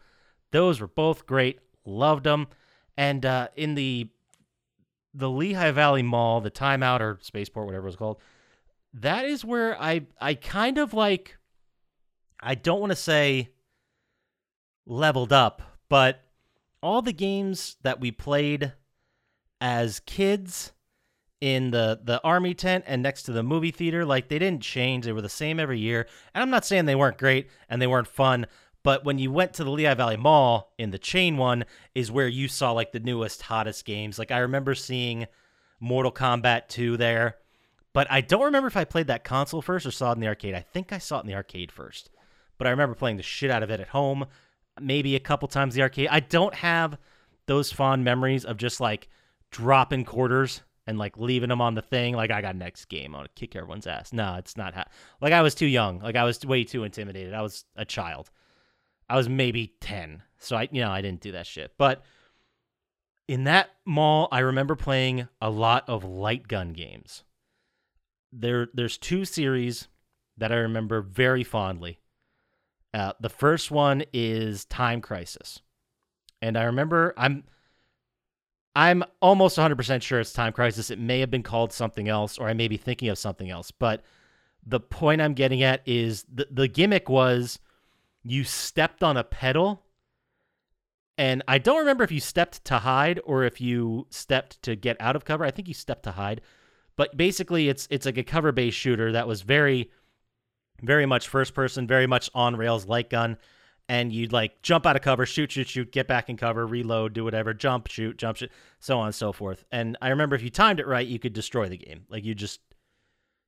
those 0.53 0.81
were 0.81 0.87
both 0.87 1.27
great. 1.27 1.61
Loved 1.87 2.25
them, 2.25 2.49
and 2.97 3.25
uh, 3.25 3.49
in 3.57 3.75
the 3.75 4.09
the 5.15 5.31
Lehigh 5.31 5.71
Valley 5.71 6.03
Mall, 6.03 6.41
the 6.41 6.51
Timeout 6.51 7.01
or 7.01 7.19
Spaceport, 7.23 7.67
whatever 7.67 7.87
it 7.87 7.89
was 7.89 7.97
called, 7.97 8.21
that 8.93 9.25
is 9.25 9.45
where 9.45 9.81
I 9.81 10.03
I 10.21 10.35
kind 10.35 10.79
of 10.79 10.93
like. 10.93 11.37
I 12.43 12.55
don't 12.55 12.81
want 12.81 12.91
to 12.91 12.97
say 12.97 13.51
leveled 14.87 15.33
up, 15.33 15.63
but 15.89 16.23
all 16.83 17.03
the 17.03 17.13
games 17.13 17.77
that 17.83 18.01
we 18.01 18.11
played 18.11 18.73
as 19.61 20.01
kids 20.01 20.73
in 21.41 21.71
the 21.71 22.01
the 22.03 22.23
army 22.23 22.55
tent 22.55 22.85
and 22.87 23.03
next 23.03 23.25
to 23.25 23.33
the 23.33 23.43
movie 23.43 23.71
theater. 23.71 24.05
Like 24.05 24.29
they 24.29 24.39
didn't 24.39 24.63
change. 24.63 25.05
They 25.05 25.13
were 25.13 25.23
the 25.23 25.29
same 25.29 25.59
every 25.59 25.79
year. 25.79 26.07
And 26.35 26.43
i'm 26.43 26.51
not 26.51 26.65
saying 26.65 26.85
they 26.85 26.95
weren't 26.95 27.19
great 27.19 27.49
and 27.69 27.81
they 27.81 27.87
weren't 27.87 28.09
fun 28.09 28.47
but 28.83 29.05
when 29.05 29.19
you 29.19 29.31
went 29.31 29.53
to 29.55 29.65
the 29.65 29.71
lehigh 29.71 29.95
valley 29.95 30.17
mall 30.17 30.73
in 30.79 30.91
the 30.91 30.99
chain 30.99 31.37
one 31.37 31.65
is 31.95 32.11
where 32.11 32.29
you 32.29 32.49
saw 32.49 32.73
like 32.73 32.93
the 32.93 33.01
newest 33.01 33.43
hottest 33.43 33.85
games. 33.85 34.19
Like 34.19 34.31
i 34.31 34.39
remember 34.39 34.75
seeing 34.75 35.27
mortal 35.81 36.13
kombat 36.13 36.69
2 36.69 36.97
there 36.97 37.37
but 37.93 38.07
i 38.11 38.21
don't 38.21 38.45
remember 38.45 38.69
if 38.69 38.77
i 38.77 38.85
played 38.85 39.07
that 39.07 39.25
console 39.25 39.63
first 39.63 39.87
or 39.87 39.91
saw 39.91 40.11
it 40.11 40.15
in 40.15 40.21
the 40.21 40.29
arcade. 40.29 40.55
I 40.55 40.61
think 40.61 40.93
i 40.93 40.99
saw 40.99 41.19
it 41.19 41.23
in 41.23 41.27
the 41.27 41.35
arcade 41.35 41.73
first 41.73 42.11
but 42.59 42.67
i 42.67 42.71
remember 42.71 42.95
playing 42.95 43.17
the 43.17 43.23
shit 43.23 43.51
out 43.51 43.63
of 43.63 43.71
it 43.71 43.81
at 43.81 43.89
home 43.89 44.27
maybe 44.81 45.17
a 45.17 45.21
couple 45.21 45.49
times 45.49 45.75
the 45.75 45.83
arcade. 45.83 46.09
I 46.11 46.21
don't 46.21 46.55
have 46.55 46.99
those 47.47 47.73
fond 47.73 48.05
memories 48.05 48.45
of 48.45 48.57
just 48.57 48.81
like 48.81 49.09
dropping 49.51 50.05
quarters 50.05 50.63
and 50.91 50.99
like 50.99 51.17
leaving 51.17 51.49
them 51.49 51.61
on 51.61 51.75
the 51.75 51.83
thing. 51.83 52.15
Like 52.17 52.33
I 52.33 52.43
got 52.43 52.57
next 52.57 52.87
game, 52.87 53.15
I'm 53.15 53.21
gonna 53.21 53.29
kick 53.37 53.55
everyone's 53.55 53.87
ass. 53.87 54.13
No, 54.13 54.35
it's 54.35 54.57
not. 54.57 54.75
Ha- 54.75 54.89
like 55.21 55.33
I 55.33 55.41
was 55.41 55.55
too 55.55 55.67
young. 55.67 56.01
Like 56.01 56.17
I 56.17 56.25
was 56.25 56.45
way 56.45 56.65
too 56.65 56.83
intimidated. 56.83 57.33
I 57.33 57.43
was 57.43 57.65
a 57.77 57.85
child. 57.85 58.29
I 59.09 59.17
was 59.17 59.29
maybe 59.29 59.75
ten, 59.81 60.25
so 60.39 60.57
I 60.57 60.69
you 60.73 60.81
know 60.81 60.91
I 60.91 61.01
didn't 61.01 61.21
do 61.21 61.33
that 61.33 61.47
shit. 61.47 61.73
But 61.79 62.03
in 63.29 63.45
that 63.45 63.71
mall, 63.87 64.27
I 64.33 64.41
remember 64.41 64.75
playing 64.75 65.29
a 65.41 65.49
lot 65.49 65.89
of 65.89 66.03
light 66.05 66.49
gun 66.49 66.73
games. 66.73 67.23
There, 68.33 68.67
there's 68.75 68.99
two 68.99 69.25
series 69.25 69.87
that 70.37 70.51
I 70.51 70.57
remember 70.57 71.01
very 71.01 71.45
fondly. 71.45 72.01
Uh, 72.93 73.13
the 73.21 73.29
first 73.29 73.71
one 73.71 74.03
is 74.13 74.65
Time 74.65 75.01
Crisis, 75.01 75.61
and 76.43 76.59
I 76.59 76.65
remember 76.65 77.15
I'm 77.17 77.45
I'm 78.75 79.03
almost 79.21 79.59
100% 79.59 80.03
sure 80.03 80.21
it's 80.21 80.33
Time 80.33 80.53
Crisis. 80.53 80.91
It 80.91 80.99
may 80.99 81.21
have 81.21 81.31
been 81.31 81.43
called 81.43 81.73
something 81.73 82.09
else, 82.09 82.39
or 82.39 82.49
I 82.49 82.55
may 82.55 82.69
be 82.69 82.77
thinking 82.77 83.09
of 83.09 83.19
something 83.19 83.51
else. 83.51 83.71
But 83.71 84.03
the 84.65 84.81
point 84.81 85.21
I'm 85.21 85.35
getting 85.35 85.63
at 85.63 85.83
is 85.87 86.25
the 86.33 86.47
the 86.51 86.69
gimmick 86.69 87.09
was 87.09 87.59
you 88.23 88.45
stepped 88.45 89.03
on 89.03 89.17
a 89.17 89.25
pedal 89.25 89.83
and 91.17 91.43
I 91.49 91.59
don't 91.59 91.79
remember 91.79 92.05
if 92.05 92.13
you 92.13 92.21
stepped 92.21 92.65
to 92.67 92.79
hide 92.79 93.21
or 93.25 93.45
if 93.45 93.61
you 93.61 94.07
stepped 94.11 94.63
to 94.63 94.77
get 94.77 94.97
out 95.01 95.17
of 95.17 95.25
cover. 95.25 95.45
I 95.45 95.51
think 95.51 95.69
you 95.69 95.75
stepped 95.75 96.05
to 96.05 96.13
hide. 96.13 96.41
But 96.97 97.17
basically 97.17 97.69
it's 97.69 97.89
it's 97.91 98.07
like 98.07 98.19
a 98.19 98.23
cover 98.23 98.53
based 98.53 98.77
shooter 98.77 99.13
that 99.13 99.27
was 99.27 99.43
very 99.43 99.91
very 100.83 101.07
much 101.07 101.29
first 101.29 101.55
person, 101.55 101.87
very 101.87 102.07
much 102.07 102.31
on 102.35 102.57
rails 102.57 102.87
light 102.87 103.11
gun 103.11 103.37
and 103.91 104.13
you'd 104.13 104.33
like 104.33 104.63
jump 104.63 104.87
out 104.87 104.95
of 104.95 105.03
cover, 105.03 105.27
shoot, 105.27 105.51
shoot, 105.51 105.67
shoot, 105.67 105.91
get 105.91 106.07
back 106.07 106.29
in 106.29 106.37
cover, 106.37 106.65
reload, 106.65 107.13
do 107.13 107.25
whatever, 107.25 107.53
jump, 107.53 107.89
shoot, 107.89 108.17
jump, 108.17 108.37
shoot, 108.37 108.53
so 108.79 109.01
on 109.01 109.07
and 109.07 109.15
so 109.17 109.33
forth. 109.33 109.65
And 109.73 109.99
I 110.01 110.11
remember 110.11 110.37
if 110.37 110.43
you 110.45 110.49
timed 110.49 110.79
it 110.79 110.87
right, 110.87 111.05
you 111.05 111.19
could 111.19 111.33
destroy 111.33 111.69
the 111.69 111.77
game. 111.77 112.05
Like 112.09 112.25
you 112.25 112.37
just 112.37 112.61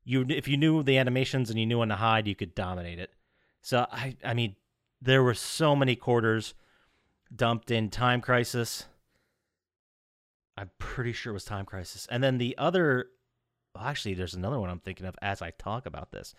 you 0.03 0.27
if 0.29 0.49
you 0.49 0.57
knew 0.57 0.83
the 0.83 0.99
animations 0.99 1.49
and 1.49 1.61
you 1.61 1.65
knew 1.65 1.79
when 1.79 1.91
to 1.91 1.95
hide, 1.95 2.27
you 2.27 2.35
could 2.35 2.57
dominate 2.57 2.99
it. 2.99 3.13
So 3.61 3.87
I 3.93 4.17
I 4.25 4.35
mean, 4.35 4.57
there 5.01 5.23
were 5.23 5.35
so 5.35 5.77
many 5.77 5.95
quarters 5.95 6.55
dumped 7.35 7.71
in 7.71 7.89
Time 7.89 8.21
Crisis. 8.21 8.87
I'm 10.59 10.73
pretty 10.81 11.13
sure 11.13 11.31
it 11.31 11.35
was 11.35 11.45
Time 11.45 11.67
Crisis. 11.67 12.09
And 12.11 12.21
then 12.21 12.39
the 12.39 12.59
other 12.59 13.11
well, 13.77 13.85
actually 13.85 14.15
there's 14.15 14.35
another 14.35 14.59
one 14.59 14.71
I'm 14.71 14.81
thinking 14.81 15.07
of 15.07 15.15
as 15.23 15.41
I 15.41 15.53
talk 15.53 15.87
about 15.87 16.11
this. 16.11 16.35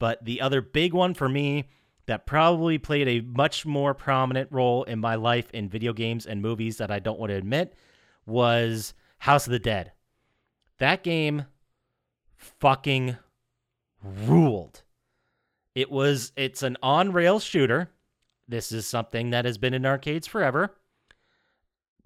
But 0.00 0.24
the 0.24 0.40
other 0.40 0.60
big 0.60 0.92
one 0.92 1.14
for 1.14 1.28
me 1.28 1.68
that 2.06 2.26
probably 2.26 2.78
played 2.78 3.08
a 3.08 3.20
much 3.20 3.66
more 3.66 3.94
prominent 3.94 4.50
role 4.52 4.84
in 4.84 5.00
my 5.00 5.16
life 5.16 5.50
in 5.52 5.68
video 5.68 5.92
games 5.92 6.26
and 6.26 6.40
movies 6.40 6.78
that 6.78 6.90
I 6.90 6.98
don't 6.98 7.18
want 7.18 7.30
to 7.30 7.36
admit 7.36 7.74
was 8.24 8.94
House 9.18 9.46
of 9.46 9.52
the 9.52 9.58
Dead. 9.58 9.92
That 10.78 11.02
game 11.02 11.46
fucking 12.36 13.16
ruled. 14.02 14.82
It 15.74 15.90
was 15.90 16.32
it's 16.36 16.62
an 16.62 16.76
on-rail 16.82 17.40
shooter. 17.40 17.90
This 18.48 18.72
is 18.72 18.86
something 18.86 19.30
that 19.30 19.44
has 19.44 19.58
been 19.58 19.74
in 19.74 19.84
arcades 19.84 20.26
forever. 20.26 20.74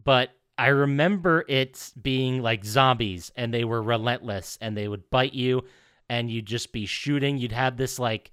But 0.03 0.31
I 0.57 0.69
remember 0.69 1.45
it 1.49 1.93
being 2.01 2.43
like 2.43 2.65
zombies 2.65 3.31
and 3.37 3.53
they 3.53 3.65
were 3.65 3.83
relentless 3.83 4.59
and 4.61 4.77
they 4.77 4.89
would 4.89 5.11
bite 5.11 5.35
you 5.35 5.65
and 6.09 6.31
you'd 6.31 6.47
just 6.47 6.73
be 6.73 6.87
shooting. 6.87 7.39
You'd 7.39 7.53
have 7.53 7.77
this 7.77 7.99
like 7.99 8.33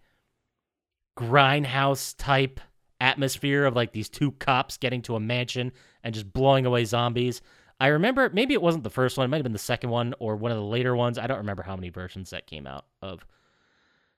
grindhouse 1.17 2.15
type 2.17 2.59
atmosphere 3.01 3.65
of 3.65 3.75
like 3.75 3.91
these 3.91 4.09
two 4.09 4.31
cops 4.33 4.77
getting 4.77 5.01
to 5.03 5.15
a 5.15 5.19
mansion 5.19 5.71
and 6.03 6.13
just 6.13 6.31
blowing 6.31 6.65
away 6.65 6.85
zombies. 6.85 7.41
I 7.79 7.87
remember 7.87 8.29
maybe 8.31 8.53
it 8.53 8.61
wasn't 8.61 8.83
the 8.83 8.89
first 8.89 9.17
one, 9.17 9.25
it 9.25 9.27
might 9.29 9.37
have 9.37 9.43
been 9.43 9.51
the 9.51 9.59
second 9.59 9.89
one 9.89 10.13
or 10.19 10.35
one 10.35 10.51
of 10.51 10.57
the 10.57 10.63
later 10.63 10.95
ones. 10.95 11.17
I 11.17 11.27
don't 11.27 11.37
remember 11.37 11.63
how 11.63 11.75
many 11.75 11.89
versions 11.89 12.29
that 12.29 12.47
came 12.47 12.65
out 12.65 12.85
of 13.01 13.25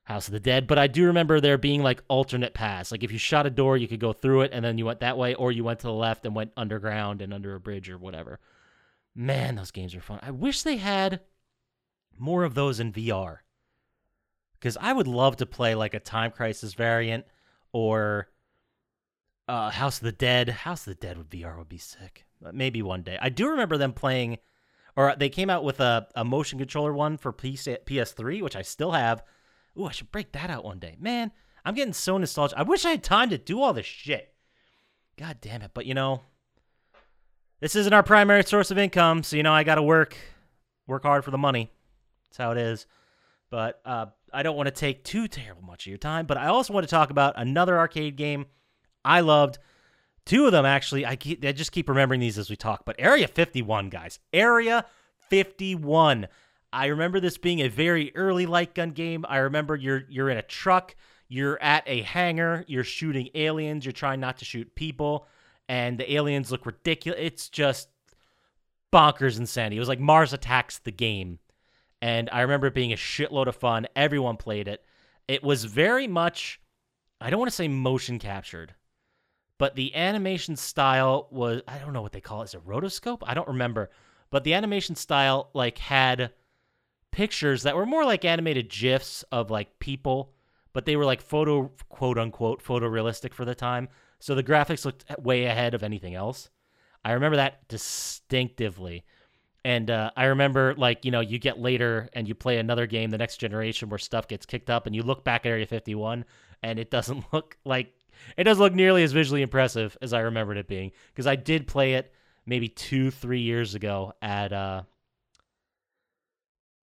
House 0.04 0.28
of 0.28 0.32
the 0.32 0.40
Dead, 0.40 0.66
but 0.66 0.78
I 0.78 0.86
do 0.86 1.06
remember 1.06 1.40
there 1.40 1.58
being 1.58 1.82
like 1.82 2.02
alternate 2.08 2.54
paths. 2.54 2.90
Like 2.90 3.02
if 3.02 3.12
you 3.12 3.18
shot 3.18 3.46
a 3.46 3.50
door, 3.50 3.76
you 3.76 3.86
could 3.86 4.00
go 4.00 4.12
through 4.12 4.42
it 4.42 4.50
and 4.52 4.64
then 4.64 4.78
you 4.78 4.86
went 4.86 5.00
that 5.00 5.18
way, 5.18 5.34
or 5.34 5.52
you 5.52 5.62
went 5.62 5.80
to 5.80 5.86
the 5.86 5.92
left 5.92 6.24
and 6.26 6.34
went 6.34 6.52
underground 6.56 7.22
and 7.22 7.32
under 7.32 7.54
a 7.54 7.60
bridge 7.60 7.88
or 7.90 7.98
whatever. 7.98 8.40
Man, 9.14 9.56
those 9.56 9.70
games 9.70 9.94
are 9.94 10.00
fun. 10.00 10.20
I 10.22 10.30
wish 10.30 10.62
they 10.62 10.76
had 10.76 11.20
more 12.18 12.44
of 12.44 12.54
those 12.54 12.80
in 12.80 12.92
VR. 12.92 13.38
Because 14.60 14.76
I 14.78 14.92
would 14.92 15.08
love 15.08 15.36
to 15.36 15.46
play 15.46 15.74
like 15.74 15.94
a 15.94 16.00
Time 16.00 16.30
Crisis 16.30 16.74
variant 16.74 17.24
or 17.72 18.28
uh, 19.48 19.70
House 19.70 19.98
of 19.98 20.04
the 20.04 20.12
Dead. 20.12 20.50
House 20.50 20.86
of 20.86 20.96
the 20.96 21.06
Dead 21.06 21.16
with 21.16 21.30
VR 21.30 21.58
would 21.58 21.68
be 21.68 21.78
sick. 21.78 22.26
Maybe 22.52 22.82
one 22.82 23.02
day. 23.02 23.18
I 23.20 23.30
do 23.30 23.48
remember 23.48 23.76
them 23.76 23.92
playing, 23.92 24.38
or 24.96 25.14
they 25.18 25.28
came 25.28 25.50
out 25.50 25.64
with 25.64 25.80
a, 25.80 26.08
a 26.14 26.24
motion 26.24 26.58
controller 26.58 26.92
one 26.92 27.16
for 27.16 27.32
PS3, 27.32 28.42
which 28.42 28.56
I 28.56 28.62
still 28.62 28.92
have. 28.92 29.22
Ooh, 29.78 29.86
I 29.86 29.92
should 29.92 30.12
break 30.12 30.32
that 30.32 30.50
out 30.50 30.64
one 30.64 30.78
day. 30.78 30.96
Man, 31.00 31.32
I'm 31.64 31.74
getting 31.74 31.92
so 31.92 32.18
nostalgic. 32.18 32.58
I 32.58 32.62
wish 32.62 32.84
I 32.84 32.90
had 32.90 33.02
time 33.02 33.30
to 33.30 33.38
do 33.38 33.60
all 33.60 33.72
this 33.72 33.86
shit. 33.86 34.32
God 35.16 35.38
damn 35.40 35.62
it. 35.62 35.72
But 35.74 35.86
you 35.86 35.94
know, 35.94 36.22
this 37.60 37.76
isn't 37.76 37.92
our 37.92 38.02
primary 38.02 38.42
source 38.44 38.70
of 38.70 38.78
income, 38.78 39.22
so 39.22 39.36
you 39.36 39.42
know 39.42 39.52
I 39.52 39.64
gotta 39.64 39.82
work 39.82 40.16
work 40.86 41.02
hard 41.02 41.24
for 41.24 41.30
the 41.30 41.38
money. 41.38 41.70
That's 42.28 42.38
how 42.38 42.52
it 42.52 42.58
is. 42.58 42.86
But 43.50 43.80
uh, 43.84 44.06
I 44.32 44.42
don't 44.42 44.56
want 44.56 44.66
to 44.66 44.72
take 44.72 45.04
too 45.04 45.28
terrible 45.28 45.62
much 45.62 45.86
of 45.86 45.90
your 45.90 45.98
time. 45.98 46.26
But 46.26 46.38
I 46.38 46.46
also 46.46 46.72
want 46.72 46.84
to 46.86 46.90
talk 46.90 47.10
about 47.10 47.34
another 47.36 47.78
arcade 47.78 48.16
game 48.16 48.46
I 49.04 49.20
loved. 49.20 49.58
Two 50.26 50.46
of 50.46 50.52
them 50.52 50.66
actually. 50.66 51.06
I, 51.06 51.16
keep, 51.16 51.44
I 51.44 51.52
just 51.52 51.72
keep 51.72 51.88
remembering 51.88 52.20
these 52.20 52.38
as 52.38 52.50
we 52.50 52.56
talk. 52.56 52.84
But 52.84 52.96
Area 52.98 53.26
51, 53.26 53.88
guys. 53.88 54.18
Area 54.32 54.84
51. 55.28 56.28
I 56.72 56.86
remember 56.86 57.20
this 57.20 57.38
being 57.38 57.60
a 57.60 57.68
very 57.68 58.14
early 58.14 58.46
light 58.46 58.74
gun 58.74 58.90
game. 58.90 59.24
I 59.28 59.38
remember 59.38 59.74
you're 59.74 60.04
you're 60.08 60.30
in 60.30 60.38
a 60.38 60.42
truck, 60.42 60.94
you're 61.28 61.60
at 61.60 61.82
a 61.86 62.02
hangar, 62.02 62.64
you're 62.68 62.84
shooting 62.84 63.28
aliens, 63.34 63.84
you're 63.84 63.92
trying 63.92 64.20
not 64.20 64.38
to 64.38 64.44
shoot 64.44 64.72
people, 64.76 65.26
and 65.68 65.98
the 65.98 66.12
aliens 66.12 66.52
look 66.52 66.66
ridiculous. 66.66 67.18
It's 67.20 67.48
just 67.48 67.88
bonkers 68.92 69.38
insanity. 69.38 69.76
It 69.76 69.80
was 69.80 69.88
like 69.88 69.98
Mars 69.98 70.32
Attacks 70.32 70.78
the 70.78 70.92
game. 70.92 71.40
And 72.02 72.30
I 72.32 72.40
remember 72.40 72.68
it 72.68 72.74
being 72.74 72.92
a 72.92 72.96
shitload 72.96 73.46
of 73.46 73.56
fun. 73.56 73.86
Everyone 73.94 74.36
played 74.36 74.68
it. 74.68 74.84
It 75.28 75.42
was 75.42 75.64
very 75.64 76.06
much 76.06 76.60
I 77.20 77.28
don't 77.28 77.38
want 77.38 77.50
to 77.50 77.56
say 77.56 77.68
motion 77.68 78.18
captured, 78.18 78.74
but 79.58 79.74
the 79.74 79.94
animation 79.94 80.56
style 80.56 81.28
was 81.30 81.62
I 81.68 81.78
don't 81.78 81.92
know 81.92 82.02
what 82.02 82.12
they 82.12 82.20
call 82.20 82.42
it. 82.42 82.46
Is 82.46 82.54
it 82.54 82.66
rotoscope? 82.66 83.22
I 83.22 83.34
don't 83.34 83.48
remember. 83.48 83.90
But 84.30 84.44
the 84.44 84.54
animation 84.54 84.94
style 84.94 85.50
like 85.52 85.78
had 85.78 86.32
pictures 87.10 87.64
that 87.64 87.76
were 87.76 87.86
more 87.86 88.04
like 88.04 88.24
animated 88.24 88.70
gifs 88.70 89.22
of 89.32 89.50
like 89.50 89.78
people, 89.80 90.32
but 90.72 90.86
they 90.86 90.96
were 90.96 91.04
like 91.04 91.20
photo 91.20 91.70
quote 91.88 92.18
unquote 92.18 92.64
photorealistic 92.64 93.34
for 93.34 93.44
the 93.44 93.54
time. 93.54 93.88
So 94.18 94.34
the 94.34 94.44
graphics 94.44 94.84
looked 94.84 95.04
way 95.18 95.44
ahead 95.44 95.74
of 95.74 95.82
anything 95.82 96.14
else. 96.14 96.48
I 97.04 97.12
remember 97.12 97.36
that 97.36 97.66
distinctively. 97.68 99.04
And 99.64 99.90
uh, 99.90 100.10
I 100.16 100.26
remember, 100.26 100.74
like, 100.76 101.04
you 101.04 101.10
know, 101.10 101.20
you 101.20 101.38
get 101.38 101.58
later 101.58 102.08
and 102.14 102.26
you 102.26 102.34
play 102.34 102.58
another 102.58 102.86
game, 102.86 103.10
the 103.10 103.18
next 103.18 103.36
generation, 103.36 103.90
where 103.90 103.98
stuff 103.98 104.26
gets 104.26 104.46
kicked 104.46 104.70
up, 104.70 104.86
and 104.86 104.96
you 104.96 105.02
look 105.02 105.22
back 105.22 105.44
at 105.44 105.50
Area 105.50 105.66
51, 105.66 106.24
and 106.62 106.78
it 106.78 106.90
doesn't 106.90 107.24
look 107.32 107.56
like 107.64 107.92
it 108.36 108.44
doesn't 108.44 108.62
look 108.62 108.74
nearly 108.74 109.02
as 109.02 109.12
visually 109.12 109.42
impressive 109.42 109.96
as 110.02 110.12
I 110.12 110.20
remembered 110.20 110.56
it 110.56 110.68
being. 110.68 110.92
Because 111.12 111.26
I 111.26 111.36
did 111.36 111.66
play 111.66 111.94
it 111.94 112.12
maybe 112.46 112.68
two, 112.68 113.10
three 113.10 113.40
years 113.40 113.74
ago 113.74 114.14
at 114.22 114.52
uh, 114.52 114.82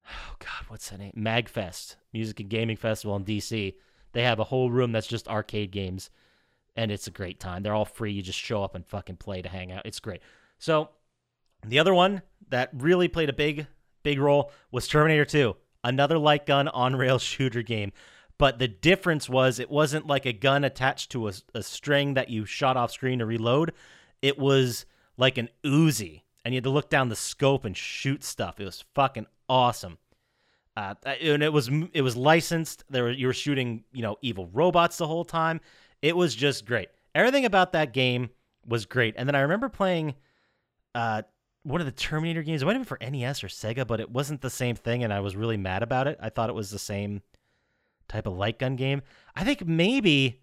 oh 0.07 0.35
god, 0.39 0.69
what's 0.69 0.89
that 0.89 0.99
name? 0.99 1.13
Magfest, 1.17 1.95
Music 2.13 2.39
and 2.39 2.49
Gaming 2.49 2.77
Festival 2.77 3.15
in 3.15 3.25
DC. 3.25 3.75
They 4.13 4.23
have 4.23 4.39
a 4.39 4.45
whole 4.45 4.71
room 4.71 4.91
that's 4.91 5.07
just 5.07 5.27
arcade 5.27 5.71
games, 5.71 6.09
and 6.75 6.91
it's 6.91 7.07
a 7.07 7.11
great 7.11 7.39
time. 7.39 7.63
They're 7.63 7.73
all 7.73 7.85
free. 7.85 8.11
You 8.11 8.21
just 8.21 8.39
show 8.39 8.63
up 8.63 8.75
and 8.75 8.85
fucking 8.85 9.17
play 9.17 9.41
to 9.41 9.49
hang 9.49 9.71
out. 9.71 9.85
It's 9.85 9.99
great. 9.99 10.21
So 10.57 10.89
the 11.65 11.79
other 11.79 11.93
one 11.93 12.21
that 12.49 12.69
really 12.73 13.07
played 13.07 13.29
a 13.29 13.33
big, 13.33 13.67
big 14.03 14.19
role 14.19 14.51
was 14.71 14.87
Terminator 14.87 15.25
2, 15.25 15.55
another 15.83 16.17
light 16.17 16.45
gun 16.45 16.67
on 16.67 16.95
rail 16.95 17.19
shooter 17.19 17.61
game. 17.61 17.91
But 18.37 18.59
the 18.59 18.67
difference 18.67 19.27
was 19.27 19.59
it 19.59 19.69
wasn't 19.69 20.05
like 20.05 20.25
a 20.25 20.33
gun 20.33 20.63
attached 20.63 21.11
to 21.11 21.27
a, 21.27 21.33
a 21.55 21.63
string 21.63 22.13
that 22.13 22.29
you 22.29 22.45
shot 22.45 22.77
off 22.77 22.91
screen 22.91 23.19
to 23.19 23.25
reload. 23.25 23.73
It 24.21 24.37
was 24.37 24.85
like 25.17 25.37
an 25.39 25.49
Uzi, 25.63 26.21
and 26.45 26.53
you 26.53 26.57
had 26.57 26.63
to 26.65 26.69
look 26.69 26.89
down 26.89 27.09
the 27.09 27.15
scope 27.15 27.65
and 27.65 27.75
shoot 27.75 28.23
stuff. 28.23 28.59
It 28.59 28.65
was 28.65 28.85
fucking 28.93 29.25
awesome. 29.49 29.97
Uh, 30.75 30.93
and 31.03 31.41
it 31.41 31.51
was 31.51 31.71
it 31.93 32.03
was 32.03 32.15
licensed. 32.15 32.83
There 32.87 33.05
were, 33.05 33.11
you 33.11 33.25
were 33.25 33.33
shooting 33.33 33.83
you 33.91 34.03
know 34.03 34.17
evil 34.21 34.47
robots 34.53 34.97
the 34.97 35.07
whole 35.07 35.25
time. 35.25 35.59
It 36.03 36.15
was 36.15 36.35
just 36.35 36.65
great. 36.65 36.89
Everything 37.15 37.45
about 37.45 37.71
that 37.71 37.93
game 37.93 38.29
was 38.67 38.85
great. 38.85 39.15
And 39.17 39.27
then 39.27 39.33
I 39.33 39.41
remember 39.41 39.69
playing 39.69 40.13
uh, 40.93 41.23
one 41.67 41.81
of 41.81 41.85
the 41.85 41.91
Terminator 41.91 42.43
games. 42.43 42.61
It 42.61 42.65
might 42.65 42.75
have 42.75 42.87
been 42.87 42.97
for 42.97 43.11
NES 43.11 43.43
or 43.43 43.47
Sega, 43.47 43.85
but 43.85 43.99
it 43.99 44.09
wasn't 44.09 44.41
the 44.41 44.49
same 44.49 44.75
thing, 44.75 45.03
and 45.03 45.11
I 45.11 45.19
was 45.19 45.35
really 45.35 45.57
mad 45.57 45.83
about 45.83 46.07
it. 46.07 46.17
I 46.21 46.29
thought 46.29 46.49
it 46.49 46.55
was 46.55 46.71
the 46.71 46.79
same 46.79 47.21
type 48.07 48.25
of 48.25 48.37
light 48.37 48.59
gun 48.59 48.75
game. 48.75 49.01
I 49.35 49.43
think 49.43 49.65
maybe. 49.65 50.41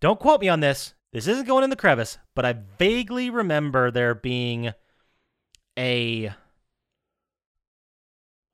Don't 0.00 0.20
quote 0.20 0.40
me 0.40 0.48
on 0.48 0.60
this. 0.60 0.94
This 1.12 1.26
isn't 1.26 1.46
going 1.46 1.64
in 1.64 1.70
the 1.70 1.76
crevice, 1.76 2.18
but 2.34 2.44
I 2.44 2.56
vaguely 2.78 3.30
remember 3.30 3.90
there 3.90 4.14
being 4.14 4.72
a 5.78 6.32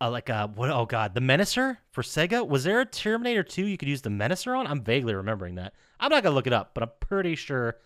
uh, 0.01 0.11
like 0.11 0.29
a 0.29 0.49
what? 0.55 0.71
Oh 0.71 0.85
god, 0.85 1.15
the 1.15 1.21
Menacer 1.21 1.79
for 1.91 2.03
Sega. 2.03 2.47
Was 2.47 2.65
there 2.65 2.81
a 2.81 2.87
Terminator 2.87 3.43
2 3.43 3.67
you 3.67 3.79
could 3.79 3.89
use 3.89 4.03
the 4.03 4.11
Menacer 4.11 4.57
on? 4.57 4.67
I'm 4.67 4.83
vaguely 4.83 5.15
remembering 5.15 5.57
that. 5.57 5.75
I'm 5.99 6.11
not 6.11 6.23
gonna 6.23 6.35
look 6.35 6.47
it 6.47 6.53
up, 6.53 6.73
but 6.75 6.83
I'm 6.83 6.91
pretty 7.01 7.37
sure 7.37 7.77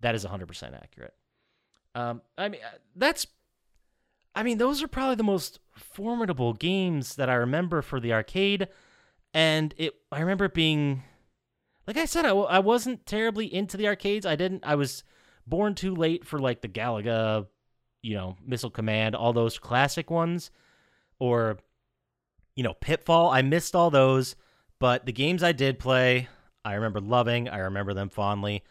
that 0.00 0.14
is 0.14 0.24
100% 0.24 0.74
accurate. 0.74 1.14
Um, 1.94 2.22
I 2.36 2.48
mean, 2.48 2.60
uh, 2.64 2.76
that's. 2.96 3.26
I 4.34 4.42
mean, 4.42 4.58
those 4.58 4.82
are 4.82 4.88
probably 4.88 5.16
the 5.16 5.22
most 5.22 5.60
formidable 5.74 6.52
games 6.54 7.16
that 7.16 7.30
I 7.30 7.34
remember 7.34 7.82
for 7.82 8.00
the 8.00 8.12
arcade, 8.12 8.68
and 9.32 9.74
it. 9.76 9.94
I 10.10 10.20
remember 10.20 10.46
it 10.46 10.54
being, 10.54 11.02
like 11.86 11.96
I 11.96 12.04
said, 12.04 12.24
I, 12.24 12.30
I 12.30 12.58
wasn't 12.58 13.06
terribly 13.06 13.52
into 13.52 13.76
the 13.76 13.86
arcades. 13.86 14.26
I 14.26 14.36
didn't. 14.36 14.64
I 14.66 14.74
was 14.74 15.04
born 15.46 15.74
too 15.74 15.94
late 15.94 16.26
for 16.26 16.38
like 16.38 16.62
the 16.62 16.68
Galaga, 16.68 17.46
you 18.02 18.14
know, 18.14 18.36
Missile 18.44 18.70
Command, 18.70 19.14
all 19.14 19.32
those 19.32 19.58
classic 19.58 20.10
ones 20.10 20.50
or 21.20 21.58
you 22.56 22.64
know 22.64 22.74
pitfall 22.74 23.30
i 23.30 23.40
missed 23.40 23.76
all 23.76 23.88
those 23.88 24.34
but 24.78 25.06
the 25.06 25.12
games 25.12 25.42
I 25.42 25.52
did 25.52 25.78
play, 25.78 26.28
I 26.64 26.74
remember 26.74 27.00
loving. 27.00 27.48
I 27.48 27.58
remember 27.58 27.94
them 27.94 28.10
fondly. 28.10 28.64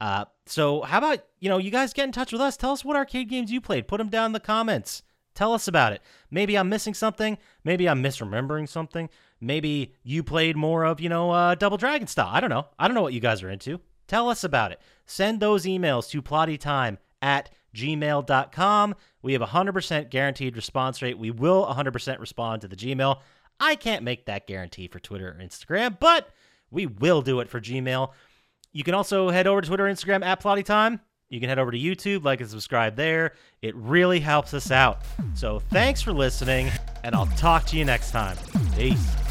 Uh, 0.00 0.24
so 0.46 0.82
how 0.82 0.98
about 0.98 1.24
you 1.40 1.48
know 1.48 1.58
you 1.58 1.70
guys 1.70 1.92
get 1.92 2.04
in 2.04 2.12
touch 2.12 2.32
with 2.32 2.40
us? 2.40 2.56
Tell 2.56 2.72
us 2.72 2.84
what 2.84 2.96
arcade 2.96 3.28
games 3.28 3.52
you 3.52 3.60
played. 3.60 3.88
Put 3.88 3.98
them 3.98 4.08
down 4.08 4.26
in 4.26 4.32
the 4.32 4.40
comments. 4.40 5.02
Tell 5.34 5.54
us 5.54 5.66
about 5.66 5.92
it. 5.92 6.02
Maybe 6.30 6.56
I'm 6.56 6.68
missing 6.68 6.94
something. 6.94 7.38
Maybe 7.64 7.88
I'm 7.88 8.02
misremembering 8.02 8.68
something. 8.68 9.08
Maybe 9.40 9.94
you 10.02 10.22
played 10.22 10.56
more 10.56 10.84
of 10.84 11.00
you 11.00 11.08
know 11.08 11.30
uh, 11.30 11.54
Double 11.54 11.76
Dragon 11.76 12.06
style. 12.06 12.28
I 12.30 12.40
don't 12.40 12.50
know. 12.50 12.66
I 12.78 12.88
don't 12.88 12.94
know 12.94 13.02
what 13.02 13.14
you 13.14 13.20
guys 13.20 13.42
are 13.42 13.50
into. 13.50 13.80
Tell 14.06 14.28
us 14.28 14.44
about 14.44 14.72
it. 14.72 14.80
Send 15.06 15.40
those 15.40 15.64
emails 15.64 16.10
to 16.10 16.20
plottytime 16.20 16.98
at 17.22 17.50
gmail.com. 17.74 18.94
We 19.22 19.32
have 19.32 19.42
a 19.42 19.46
100% 19.46 20.10
guaranteed 20.10 20.56
response 20.56 21.00
rate. 21.00 21.18
We 21.18 21.30
will 21.30 21.64
100% 21.66 22.20
respond 22.20 22.62
to 22.62 22.68
the 22.68 22.76
Gmail. 22.76 23.20
I 23.60 23.76
can't 23.76 24.02
make 24.02 24.26
that 24.26 24.46
guarantee 24.46 24.88
for 24.88 24.98
Twitter 24.98 25.28
or 25.28 25.42
Instagram, 25.42 25.98
but 25.98 26.28
we 26.70 26.86
will 26.86 27.22
do 27.22 27.40
it 27.40 27.48
for 27.48 27.60
Gmail. 27.60 28.10
You 28.72 28.84
can 28.84 28.94
also 28.94 29.30
head 29.30 29.46
over 29.46 29.60
to 29.60 29.66
Twitter 29.66 29.84
Instagram 29.84 30.24
at 30.24 30.42
Plotty 30.42 30.64
Time. 30.64 31.00
You 31.28 31.40
can 31.40 31.48
head 31.48 31.58
over 31.58 31.70
to 31.70 31.78
YouTube, 31.78 32.24
like 32.24 32.40
and 32.40 32.50
subscribe 32.50 32.94
there. 32.94 33.34
It 33.62 33.74
really 33.74 34.20
helps 34.20 34.52
us 34.52 34.70
out. 34.70 35.02
So 35.34 35.60
thanks 35.70 36.02
for 36.02 36.12
listening, 36.12 36.70
and 37.04 37.14
I'll 37.14 37.26
talk 37.26 37.64
to 37.66 37.76
you 37.78 37.84
next 37.84 38.10
time. 38.10 38.36
Peace. 38.76 39.21